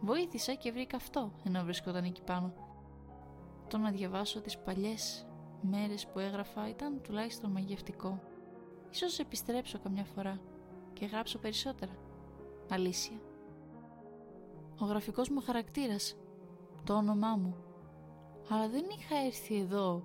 Βοήθησα 0.00 0.54
και 0.54 0.72
βρήκα 0.72 0.96
αυτό 0.96 1.32
ενώ 1.44 1.64
βρισκόταν 1.64 2.04
εκεί 2.04 2.22
πάνω. 2.22 2.52
Το 3.68 3.78
να 3.78 3.90
διαβάσω 3.90 4.40
τις 4.40 4.58
παλιές 4.58 5.26
μέρες 5.60 6.06
που 6.06 6.18
έγραφα 6.18 6.68
ήταν 6.68 7.00
τουλάχιστον 7.02 7.50
μαγευτικό. 7.50 8.22
Ίσως 8.90 9.18
επιστρέψω 9.18 9.78
καμιά 9.78 10.04
φορά 10.04 10.40
και 10.92 11.06
γράψω 11.06 11.38
περισσότερα. 11.38 11.92
Αλήθεια. 12.70 13.20
Ο 14.80 14.84
γραφικός 14.84 15.28
μου 15.28 15.40
χαρακτήρας, 15.40 16.16
το 16.84 16.94
όνομά 16.94 17.36
μου. 17.36 17.56
Αλλά 18.48 18.68
δεν 18.68 18.84
είχα 18.98 19.16
έρθει 19.26 19.58
εδώ 19.58 20.04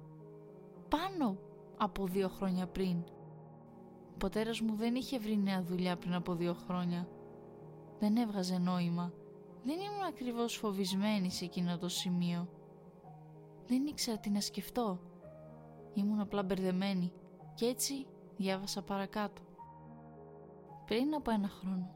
πάνω 0.89 1.37
από 1.77 2.05
δύο 2.05 2.27
χρόνια 2.27 2.67
πριν. 2.67 3.03
Ο 4.13 4.17
πατέρας 4.17 4.61
μου 4.61 4.75
δεν 4.75 4.95
είχε 4.95 5.19
βρει 5.19 5.37
νέα 5.37 5.63
δουλειά 5.63 5.97
πριν 5.97 6.13
από 6.13 6.33
δύο 6.33 6.53
χρόνια. 6.53 7.07
Δεν 7.99 8.17
έβγαζε 8.17 8.57
νόημα. 8.57 9.13
Δεν 9.63 9.79
ήμουν 9.79 10.03
ακριβώς 10.07 10.55
φοβισμένη 10.55 11.31
σε 11.31 11.45
εκείνο 11.45 11.77
το 11.77 11.89
σημείο. 11.89 12.47
Δεν 13.67 13.85
ήξερα 13.85 14.17
τι 14.17 14.29
να 14.29 14.41
σκεφτώ. 14.41 14.99
Ήμουν 15.93 16.19
απλά 16.19 16.43
μπερδεμένη 16.43 17.11
και 17.55 17.65
έτσι 17.65 18.05
διάβασα 18.37 18.81
παρακάτω. 18.81 19.41
Πριν 20.85 21.13
από 21.13 21.31
ένα 21.31 21.47
χρόνο. 21.47 21.91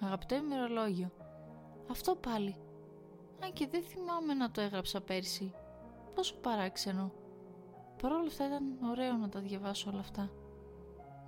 Αγαπητό 0.00 0.34
ημερολόγιο. 0.34 1.10
Αυτό 1.90 2.16
πάλι. 2.16 2.56
Αν 3.44 3.52
και 3.52 3.68
δεν 3.68 3.82
θυμάμαι 3.82 4.34
να 4.34 4.50
το 4.50 4.60
έγραψα 4.60 5.00
πέρσι. 5.00 5.54
Πόσο 6.14 6.34
παράξενο. 6.34 7.12
Παρ' 8.02 8.12
όλα 8.12 8.26
αυτά 8.26 8.46
ήταν 8.46 8.78
ωραίο 8.90 9.16
να 9.16 9.28
τα 9.28 9.40
διαβάσω 9.40 9.90
όλα 9.90 10.00
αυτά. 10.00 10.30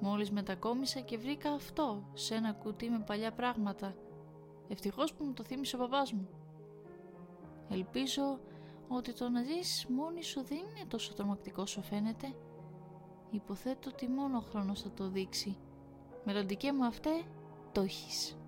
Μόλις 0.00 0.30
μετακόμισα 0.30 1.00
και 1.00 1.18
βρήκα 1.18 1.52
αυτό 1.52 2.10
σε 2.14 2.34
ένα 2.34 2.52
κουτί 2.52 2.90
με 2.90 2.98
παλιά 3.06 3.32
πράγματα. 3.32 3.94
Ευτυχώς 4.68 5.14
που 5.14 5.24
μου 5.24 5.32
το 5.32 5.44
θύμισε 5.44 5.76
ο 5.76 5.78
παπάς 5.78 6.12
μου. 6.12 6.28
Ελπίζω 7.68 8.40
ότι 8.88 9.12
το 9.12 9.28
να 9.28 9.42
ζεις 9.42 9.86
μόνη 9.88 10.22
σου 10.22 10.44
δεν 10.44 10.58
είναι 10.58 10.86
τόσο 10.88 11.14
τρομακτικό 11.14 11.62
όσο 11.62 11.82
φαίνεται. 11.82 12.34
Υποθέτω 13.30 13.90
ότι 13.92 14.08
μόνο 14.08 14.36
ο 14.36 14.40
χρόνος 14.40 14.82
θα 14.82 14.90
το 14.90 15.08
δείξει. 15.08 15.56
Μελλοντικέ 16.24 16.72
μου 16.72 16.84
αυτέ, 16.84 17.22
το 17.72 17.80
έχεις. 17.80 18.38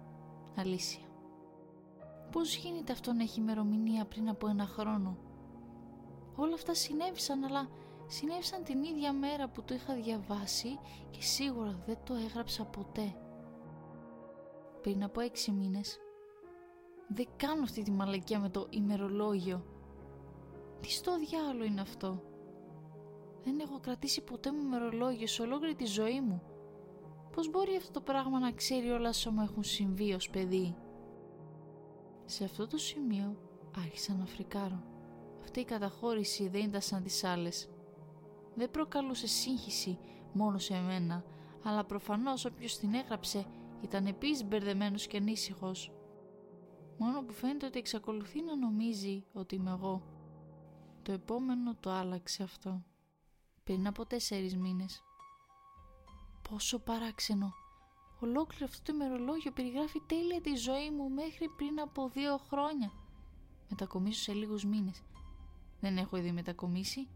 Αλήθεια. 0.56 1.05
Πώς 2.36 2.56
γίνεται 2.56 2.92
αυτό 2.92 3.12
να 3.12 3.22
έχει 3.22 3.40
ημερομηνία 3.40 4.04
πριν 4.04 4.28
από 4.28 4.48
ένα 4.48 4.66
χρόνο; 4.66 5.16
Όλα 6.36 6.54
αυτά 6.54 6.74
συνέβησαν 6.74 7.44
αλλά 7.44 7.68
συνέβησαν 8.06 8.64
την 8.64 8.82
ίδια 8.82 9.12
μέρα 9.12 9.48
που 9.48 9.62
το 9.62 9.74
είχα 9.74 9.94
διαβάσει 9.94 10.78
και 11.10 11.22
σίγουρα 11.22 11.82
δεν 11.86 11.98
το 12.04 12.14
έγραψα 12.14 12.64
ποτέ. 12.64 13.16
Πριν 14.82 15.02
από 15.02 15.20
έξι 15.20 15.50
μήνες 15.50 15.98
δεν 17.08 17.26
κάνω 17.36 17.62
αυτή 17.62 17.82
τη 17.82 17.90
μαλακία 17.90 18.38
με 18.38 18.48
το 18.48 18.66
ημερολόγιο. 18.70 19.64
Τι 20.80 20.90
στο 20.90 21.18
διάλογο 21.18 21.64
είναι 21.64 21.80
αυτό; 21.80 22.22
Δεν 23.44 23.60
έχω 23.60 23.80
κρατήσει 23.80 24.24
ποτέ 24.24 24.52
μου 24.52 24.60
ημερολόγιο 24.60 25.26
σε 25.26 25.42
ολόκληρη 25.42 25.74
τη 25.74 25.84
ζωή 25.84 26.20
μου. 26.20 26.42
Πώς 27.32 27.50
μπορεί 27.50 27.76
αυτό 27.76 27.90
το 27.92 28.00
πράγμα 28.00 28.38
να 28.38 28.52
ξέρει 28.52 28.90
όλα 28.90 29.08
όσα 29.08 29.30
μου 29.30 29.42
έχουν 29.42 29.62
συμβεί 29.62 30.12
ως 30.12 30.30
παιδί; 30.30 30.76
Σε 32.26 32.44
αυτό 32.44 32.66
το 32.66 32.78
σημείο 32.78 33.36
άρχισα 33.76 34.14
να 34.14 34.26
φρικάρω. 34.26 34.82
Αυτή 35.42 35.60
η 35.60 35.64
καταχώρηση 35.64 36.48
δεν 36.48 36.64
ήταν 36.64 36.80
σαν 36.80 37.02
τις 37.02 37.24
άλλες 37.24 37.68
δεν 38.56 38.70
προκαλούσε 38.70 39.26
σύγχυση 39.26 39.98
μόνο 40.32 40.58
σε 40.58 40.80
μένα, 40.80 41.24
αλλά 41.62 41.84
προφανώς 41.84 42.44
όποιος 42.44 42.78
την 42.78 42.94
έγραψε 42.94 43.46
ήταν 43.82 44.06
επίσης 44.06 44.44
μπερδεμένος 44.44 45.06
και 45.06 45.16
ανήσυχος. 45.16 45.92
Μόνο 46.98 47.22
που 47.22 47.32
φαίνεται 47.32 47.66
ότι 47.66 47.78
εξακολουθεί 47.78 48.42
να 48.42 48.56
νομίζει 48.56 49.24
ότι 49.32 49.54
είμαι 49.54 49.70
εγώ. 49.70 50.02
Το 51.02 51.12
επόμενο 51.12 51.74
το 51.80 51.90
άλλαξε 51.90 52.42
αυτό. 52.42 52.82
Πριν 53.64 53.86
από 53.86 54.06
τέσσερις 54.06 54.56
μήνες. 54.56 55.02
Πόσο 56.50 56.78
παράξενο. 56.78 57.52
Ολόκληρο 58.20 58.64
αυτό 58.64 58.82
το 58.82 58.92
ημερολόγιο 58.94 59.52
περιγράφει 59.52 60.02
τέλεια 60.06 60.40
τη 60.40 60.54
ζωή 60.54 60.90
μου 60.90 61.08
μέχρι 61.10 61.48
πριν 61.56 61.80
από 61.80 62.08
δύο 62.08 62.36
χρόνια. 62.36 62.92
Μετακομίσω 63.68 64.20
σε 64.20 64.32
λίγους 64.32 64.64
μήνες. 64.64 65.02
Δεν 65.80 65.96
έχω 65.96 66.16
ήδη 66.16 66.32
μετακομίσει 66.32 67.08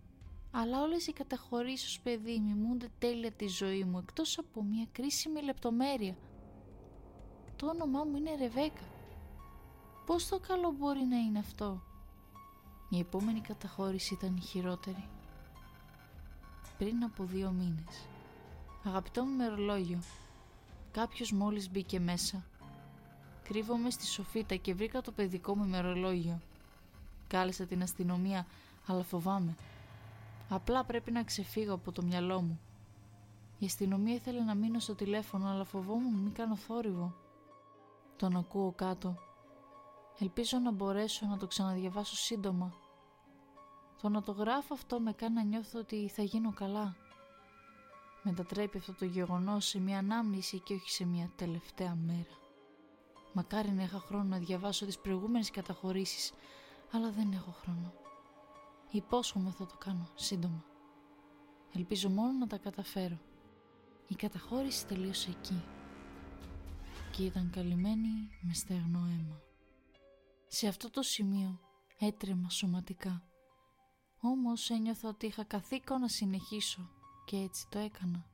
αλλά 0.53 0.83
όλες 0.83 1.07
οι 1.07 1.13
καταχωρήσεις 1.13 1.89
ως 1.89 2.01
παιδί 2.01 2.39
μιμούνται 2.39 2.89
τέλεια 2.99 3.33
τη 3.33 3.47
ζωή 3.47 3.85
μου 3.85 3.99
εκτός 3.99 4.39
από 4.39 4.63
μια 4.63 4.87
κρίσιμη 4.93 5.43
λεπτομέρεια. 5.43 6.17
Το 7.57 7.67
όνομά 7.67 8.05
μου 8.05 8.17
είναι 8.17 8.37
Ρεβέκα. 8.37 8.83
Πώς 10.07 10.29
το 10.29 10.39
καλό 10.39 10.75
μπορεί 10.79 11.05
να 11.05 11.17
είναι 11.17 11.39
αυτό; 11.39 11.83
Η 12.89 12.99
επόμενη 12.99 13.41
καταχώρηση 13.41 14.15
ήταν 14.15 14.37
η 14.37 14.41
χειρότερη. 14.41 15.09
Πριν 16.79 17.03
από 17.03 17.25
δύο 17.25 17.51
μήνες. 17.51 18.09
Αγαπητό 18.85 19.25
μου 19.25 19.37
μερολόγιο, 19.37 19.99
κάποιος 20.93 21.33
μόλις 21.33 21.71
μπήκε 21.71 22.01
μέσα. 22.01 22.45
Κρύβομαι 23.43 23.91
στη 23.91 24.07
σοφίτα 24.07 24.55
και 24.55 24.75
βρήκα 24.75 25.01
το 25.01 25.13
παιδικό 25.13 25.57
μου 25.57 25.65
ημερολόγιο. 25.65 26.41
Κάλεσα 27.29 27.67
την 27.67 27.83
αστυνομία, 27.83 28.47
αλλά 28.87 29.03
φοβάμαι. 29.03 29.55
Απλά 30.49 30.85
πρέπει 30.85 31.11
να 31.11 31.25
ξεφύγω 31.25 31.75
από 31.75 31.93
το 31.93 32.03
μυαλό 32.03 32.41
μου. 32.41 32.61
Η 33.59 33.67
αστυνομία 33.67 34.15
ήθελε 34.15 34.41
να 34.41 34.55
μείνω 34.55 34.79
στο 34.79 34.95
τηλέφωνο, 34.95 35.49
αλλά 35.49 35.65
φοβόμουν 35.65 36.15
μην 36.15 36.33
κάνω 36.33 36.57
θόρυβο. 36.57 37.15
Τον 38.17 38.37
ακούω 38.37 38.73
κάτω. 38.73 39.17
Ελπίζω 40.19 40.59
να 40.59 40.71
μπορέσω 40.71 41.27
να 41.27 41.37
το 41.37 41.47
ξαναδιαβάσω 41.47 42.17
σύντομα. 42.17 42.75
Το 44.03 44.09
να 44.09 44.23
το 44.23 44.33
γράφω 44.33 44.75
αυτό 44.75 45.01
με 45.01 45.13
κάνει 45.13 45.35
να 45.35 45.43
νιώθω 45.43 45.79
ότι 45.79 46.09
θα 46.09 46.23
γίνω 46.23 46.53
καλά. 46.53 46.97
Μετατρέπει 48.23 48.79
αυτό 48.79 48.93
το 48.93 49.05
γεγονός 49.05 49.67
σε 49.67 49.81
μια 49.81 49.99
ανάμνηση 49.99 50.59
και 50.59 50.75
όχι 50.75 50.91
σε 50.91 51.05
μια 51.05 51.31
τελευταία 51.37 51.95
μέρα. 51.95 52.39
Μακάρι 53.33 53.71
να 53.71 53.83
είχα 53.83 53.99
χρόνο 53.99 54.25
να 54.25 54.39
διαβάσω 54.39 54.87
τις 54.87 54.99
προηγούμενες 54.99 55.51
καταχωρήσεις, 55.51 56.33
αλλά 56.93 57.11
δεν 57.11 57.33
έχω 57.33 57.51
χρόνο. 57.51 57.93
Υπόσχομαι 58.91 59.51
θα 59.51 59.67
το 59.67 59.77
κάνω 59.77 60.11
σύντομα. 60.15 60.65
Ελπίζω 61.75 62.09
μόνο 62.09 62.33
να 62.33 62.47
τα 62.47 62.59
καταφέρω. 62.59 63.19
Η 64.09 64.15
καταχώρηση 64.15 64.87
τελείωσε 64.87 65.31
εκεί 65.31 65.65
και 67.11 67.25
ήταν 67.25 67.51
καλυμμένη 67.51 68.31
με 68.41 68.53
στεγνό 68.53 68.99
αίμα. 68.99 69.41
Σε 70.47 70.69
αυτό 70.69 70.91
το 70.91 71.03
σημείο 71.03 71.61
έτρεμα 71.99 72.51
σωματικά. 72.51 73.23
Όμως 74.21 74.71
ένιωθα 74.71 75.09
ότι 75.09 75.27
είχα 75.27 75.45
καθήκον 75.45 76.01
να 76.01 76.09
συνεχίσω 76.09 76.91
και 77.31 77.37
έτσι 77.37 77.67
το 77.69 77.79
έκανα. 77.79 78.27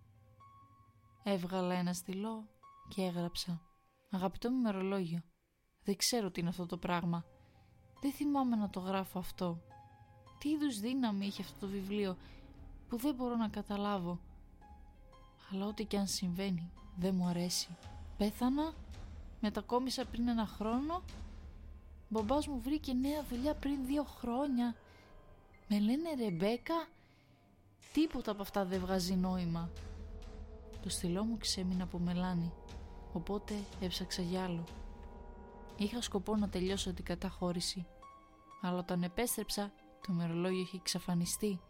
Έβγαλα 1.23 1.75
ένα 1.75 1.93
στυλό 1.93 2.49
και 2.89 3.03
έγραψα 3.03 3.63
«Αγαπητό 4.11 4.51
μου 4.51 4.61
μερολόγιο, 4.61 5.23
δεν 5.85 5.97
ξέρω 5.97 6.31
τι 6.31 6.41
είναι 6.41 6.49
αυτό 6.49 6.67
το 6.67 6.77
πράγμα. 6.77 7.25
Δεν 8.01 8.13
θυμάμαι 8.13 8.57
να 8.57 8.71
το 8.71 8.81
γράφω 8.81 9.19
αυτό 9.19 9.61
τι 10.39 10.49
είδους 10.49 10.81
δύναμη 10.81 11.27
έχει 11.27 11.43
αυτό 11.43 11.59
το 11.61 11.67
βιβλίο 11.67 12.17
που 12.89 12.97
δεν 12.97 13.15
μπορώ 13.15 13.37
να 13.37 13.49
καταλάβω. 13.49 14.21
Αλλά 15.53 15.67
ό,τι 15.67 15.85
και 15.85 15.99
αν 15.99 16.07
συμβαίνει 16.07 16.71
δεν 16.97 17.15
μου 17.15 17.27
αρέσει. 17.27 17.77
Πέθανα, 18.17 18.75
μετακόμισα 19.41 20.05
πριν 20.05 20.29
ένα 20.29 20.47
χρόνο, 20.47 21.03
μπαμπάς 22.09 22.47
μου 22.47 22.61
βρήκε 22.61 22.93
νέα 22.93 23.23
δουλειά 23.23 23.55
πριν 23.55 23.87
δύο 23.87 24.05
χρόνια. 24.05 24.75
Με 25.69 25.79
λένε 25.79 26.15
Ρεμπέκα, 26.19 26.89
τίποτα 27.93 28.31
από 28.31 28.43
αυτά 28.43 28.65
δεν 28.65 28.81
βγάζει 28.81 29.15
νόημα. 29.15 29.71
Το 30.83 30.89
στυλό 30.89 31.25
μου 31.25 31.39
ξέμεινε 31.39 31.83
από 31.83 31.99
μελάνι, 31.99 32.53
οπότε 33.13 33.55
έψαξα 33.81 34.23
για 34.23 34.45
άλλο. 34.45 34.65
Είχα 35.77 36.03
σκοπό 36.03 36.37
να 36.37 36.49
τελειώσω 36.49 36.93
την 36.93 37.05
καταχώρηση, 37.05 37.87
αλλά 38.63 38.79
όταν 38.79 39.03
επέστρεψα 39.03 39.73
το 40.07 40.13
μερολόγιο 40.13 40.61
είχε 40.61 40.77
εξαφανιστεί. 40.77 41.61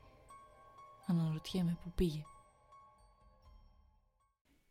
Αναρωτιέμαι 1.06 1.78
που 1.82 1.92
πήγε. 1.94 2.22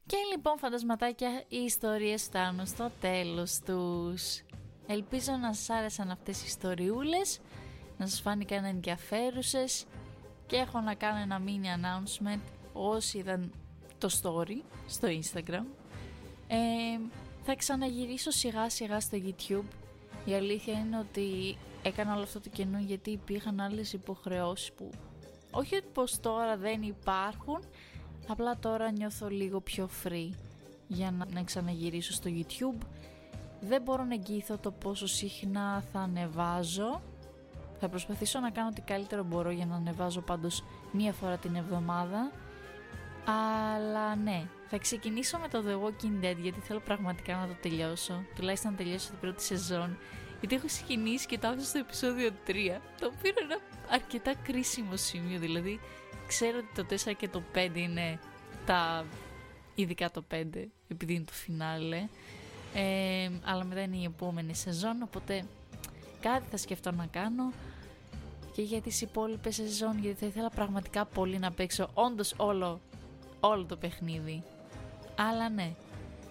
Και 0.05 0.17
λοιπόν 0.31 0.57
φαντασματάκια 0.57 1.43
οι 1.47 1.57
ιστορίες 1.57 2.23
φτάνουν 2.23 2.65
στο 2.65 2.91
τέλος 2.99 3.59
τους. 3.59 4.43
Ελπίζω 4.87 5.31
να 5.31 5.53
σας 5.53 5.69
άρεσαν 5.69 6.11
αυτές 6.11 6.41
οι 6.41 6.45
ιστοριούλες, 6.45 7.39
να 7.97 8.07
σας 8.07 8.21
φάνηκαν 8.21 8.63
ενδιαφέρουσες 8.63 9.85
και 10.47 10.55
έχω 10.55 10.79
να 10.79 10.93
κάνω 10.93 11.19
ένα 11.19 11.41
mini 11.45 11.65
announcement 11.79 12.41
όσοι 12.73 13.17
είδαν 13.17 13.51
το 13.97 14.09
story 14.21 14.61
στο 14.87 15.07
Instagram. 15.07 15.65
Ε, 16.47 16.99
θα 17.43 17.55
ξαναγυρίσω 17.55 18.31
σιγά 18.31 18.69
σιγά 18.69 18.99
στο 18.99 19.17
YouTube. 19.21 19.75
Η 20.25 20.33
αλήθεια 20.33 20.73
είναι 20.73 20.97
ότι 20.97 21.57
έκανα 21.83 22.13
όλο 22.13 22.23
αυτό 22.23 22.39
το 22.39 22.49
κενό 22.49 22.79
γιατί 22.79 23.09
υπήρχαν 23.11 23.59
άλλες 23.59 23.93
υποχρεώσεις 23.93 24.71
που 24.71 24.89
όχι 25.51 25.75
ότι 25.75 25.87
πως 25.93 26.19
τώρα 26.19 26.57
δεν 26.57 26.81
υπάρχουν, 26.81 27.59
απλά 28.27 28.57
τώρα 28.59 28.91
νιώθω 28.91 29.29
λίγο 29.29 29.61
πιο 29.61 29.89
free 30.03 30.29
για 30.87 31.11
να, 31.11 31.25
να 31.33 31.43
ξαναγυρίσω 31.43 32.13
στο 32.13 32.29
YouTube. 32.33 32.85
Δεν 33.61 33.81
μπορώ 33.81 34.03
να 34.03 34.13
εγγύθω 34.13 34.57
το 34.57 34.71
πόσο 34.71 35.07
συχνά 35.07 35.83
θα 35.91 35.99
ανεβάζω. 35.99 37.01
Θα 37.79 37.89
προσπαθήσω 37.89 38.39
να 38.39 38.49
κάνω 38.49 38.67
ό,τι 38.67 38.81
καλύτερο 38.81 39.23
μπορώ 39.23 39.51
για 39.51 39.65
να 39.65 39.75
ανεβάζω 39.75 40.21
πάντως 40.21 40.63
μία 40.91 41.13
φορά 41.13 41.37
την 41.37 41.55
εβδομάδα. 41.55 42.31
Αλλά 43.25 44.15
ναι, 44.15 44.47
θα 44.67 44.77
ξεκινήσω 44.77 45.37
με 45.37 45.47
το 45.47 45.63
The 45.67 45.73
Walking 45.73 46.25
Dead 46.25 46.37
γιατί 46.41 46.59
θέλω 46.59 46.79
πραγματικά 46.79 47.35
να 47.35 47.47
το 47.47 47.53
τελειώσω. 47.61 48.23
Τουλάχιστον 48.35 48.71
να 48.71 48.77
τελειώσω 48.77 49.09
την 49.09 49.19
πρώτη 49.19 49.43
σεζόν. 49.43 49.97
Γιατί 50.39 50.55
έχω 50.55 50.65
ξεκινήσει 50.65 51.25
και 51.25 51.37
το 51.37 51.47
άφησα 51.47 51.65
στο 51.65 51.79
επεισόδιο 51.79 52.29
3. 52.47 52.51
Το 52.99 53.05
οποίο 53.05 53.29
είναι 53.29 53.53
ένα 53.53 53.57
αρκετά 53.89 54.33
κρίσιμο 54.43 54.97
σημείο. 54.97 55.39
Δηλαδή, 55.39 55.79
ξέρω 56.27 56.57
ότι 56.57 56.83
το 56.83 57.11
4 57.11 57.15
και 57.17 57.27
το 57.27 57.43
5 57.55 57.69
είναι 57.75 58.19
τα. 58.65 59.05
ειδικά 59.75 60.11
το 60.11 60.23
5, 60.31 60.43
επειδή 60.87 61.13
είναι 61.13 61.23
το 61.23 61.33
φινάλε. 61.33 62.07
Ε, 62.73 63.29
αλλά 63.43 63.63
μετά 63.63 63.81
είναι 63.81 63.97
η 63.97 64.03
επόμενη 64.03 64.55
σεζόν. 64.55 65.01
Οπότε 65.01 65.45
κάτι 66.29 66.47
θα 66.51 66.57
σκεφτώ 66.57 66.91
να 66.91 67.05
κάνω. 67.05 67.51
Και 68.53 68.61
για 68.61 68.81
τις 68.81 69.01
υπόλοιπες 69.01 69.55
σεζόν 69.55 69.99
γιατί 69.99 70.19
θα 70.19 70.25
ήθελα 70.25 70.49
πραγματικά 70.49 71.05
πολύ 71.05 71.39
να 71.39 71.51
παίξω 71.51 71.89
όντως 71.93 72.33
όλο, 72.37 72.81
όλο 73.39 73.65
το 73.65 73.77
παιχνίδι. 73.77 74.43
Αλλά 75.15 75.49
ναι 75.49 75.75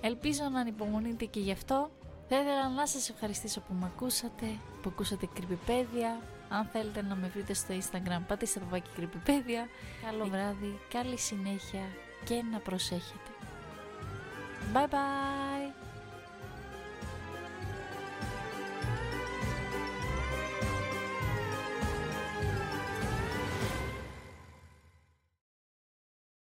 ελπίζω 0.00 0.48
να 0.52 0.60
ανυπομονείτε 0.60 1.24
και 1.24 1.40
γι' 1.40 1.52
αυτό. 1.52 1.90
Θα 2.28 2.36
ήθελα 2.36 2.68
να 2.68 2.86
σας 2.86 3.08
ευχαριστήσω 3.08 3.60
που 3.60 3.74
με 3.80 3.86
ακούσατε 3.94 4.46
που 4.82 4.88
ακούσατε 4.92 5.28
κρυπηπέδια 5.34 6.20
αν 6.48 6.64
θέλετε 6.72 7.02
να 7.02 7.14
με 7.14 7.28
βρείτε 7.28 7.54
στο 7.54 7.74
instagram 7.74 8.22
πατήστε 8.26 8.60
το 8.60 8.66
βάκι 8.70 8.90
κρυπηπέδια 8.94 9.68
καλό 10.04 10.24
βράδυ, 10.24 10.78
καλή 10.92 11.18
συνέχεια 11.18 11.82
και 12.24 12.42
να 12.52 12.58
προσέχετε. 12.58 13.30
Bye 14.74 14.88
bye! 14.88 15.83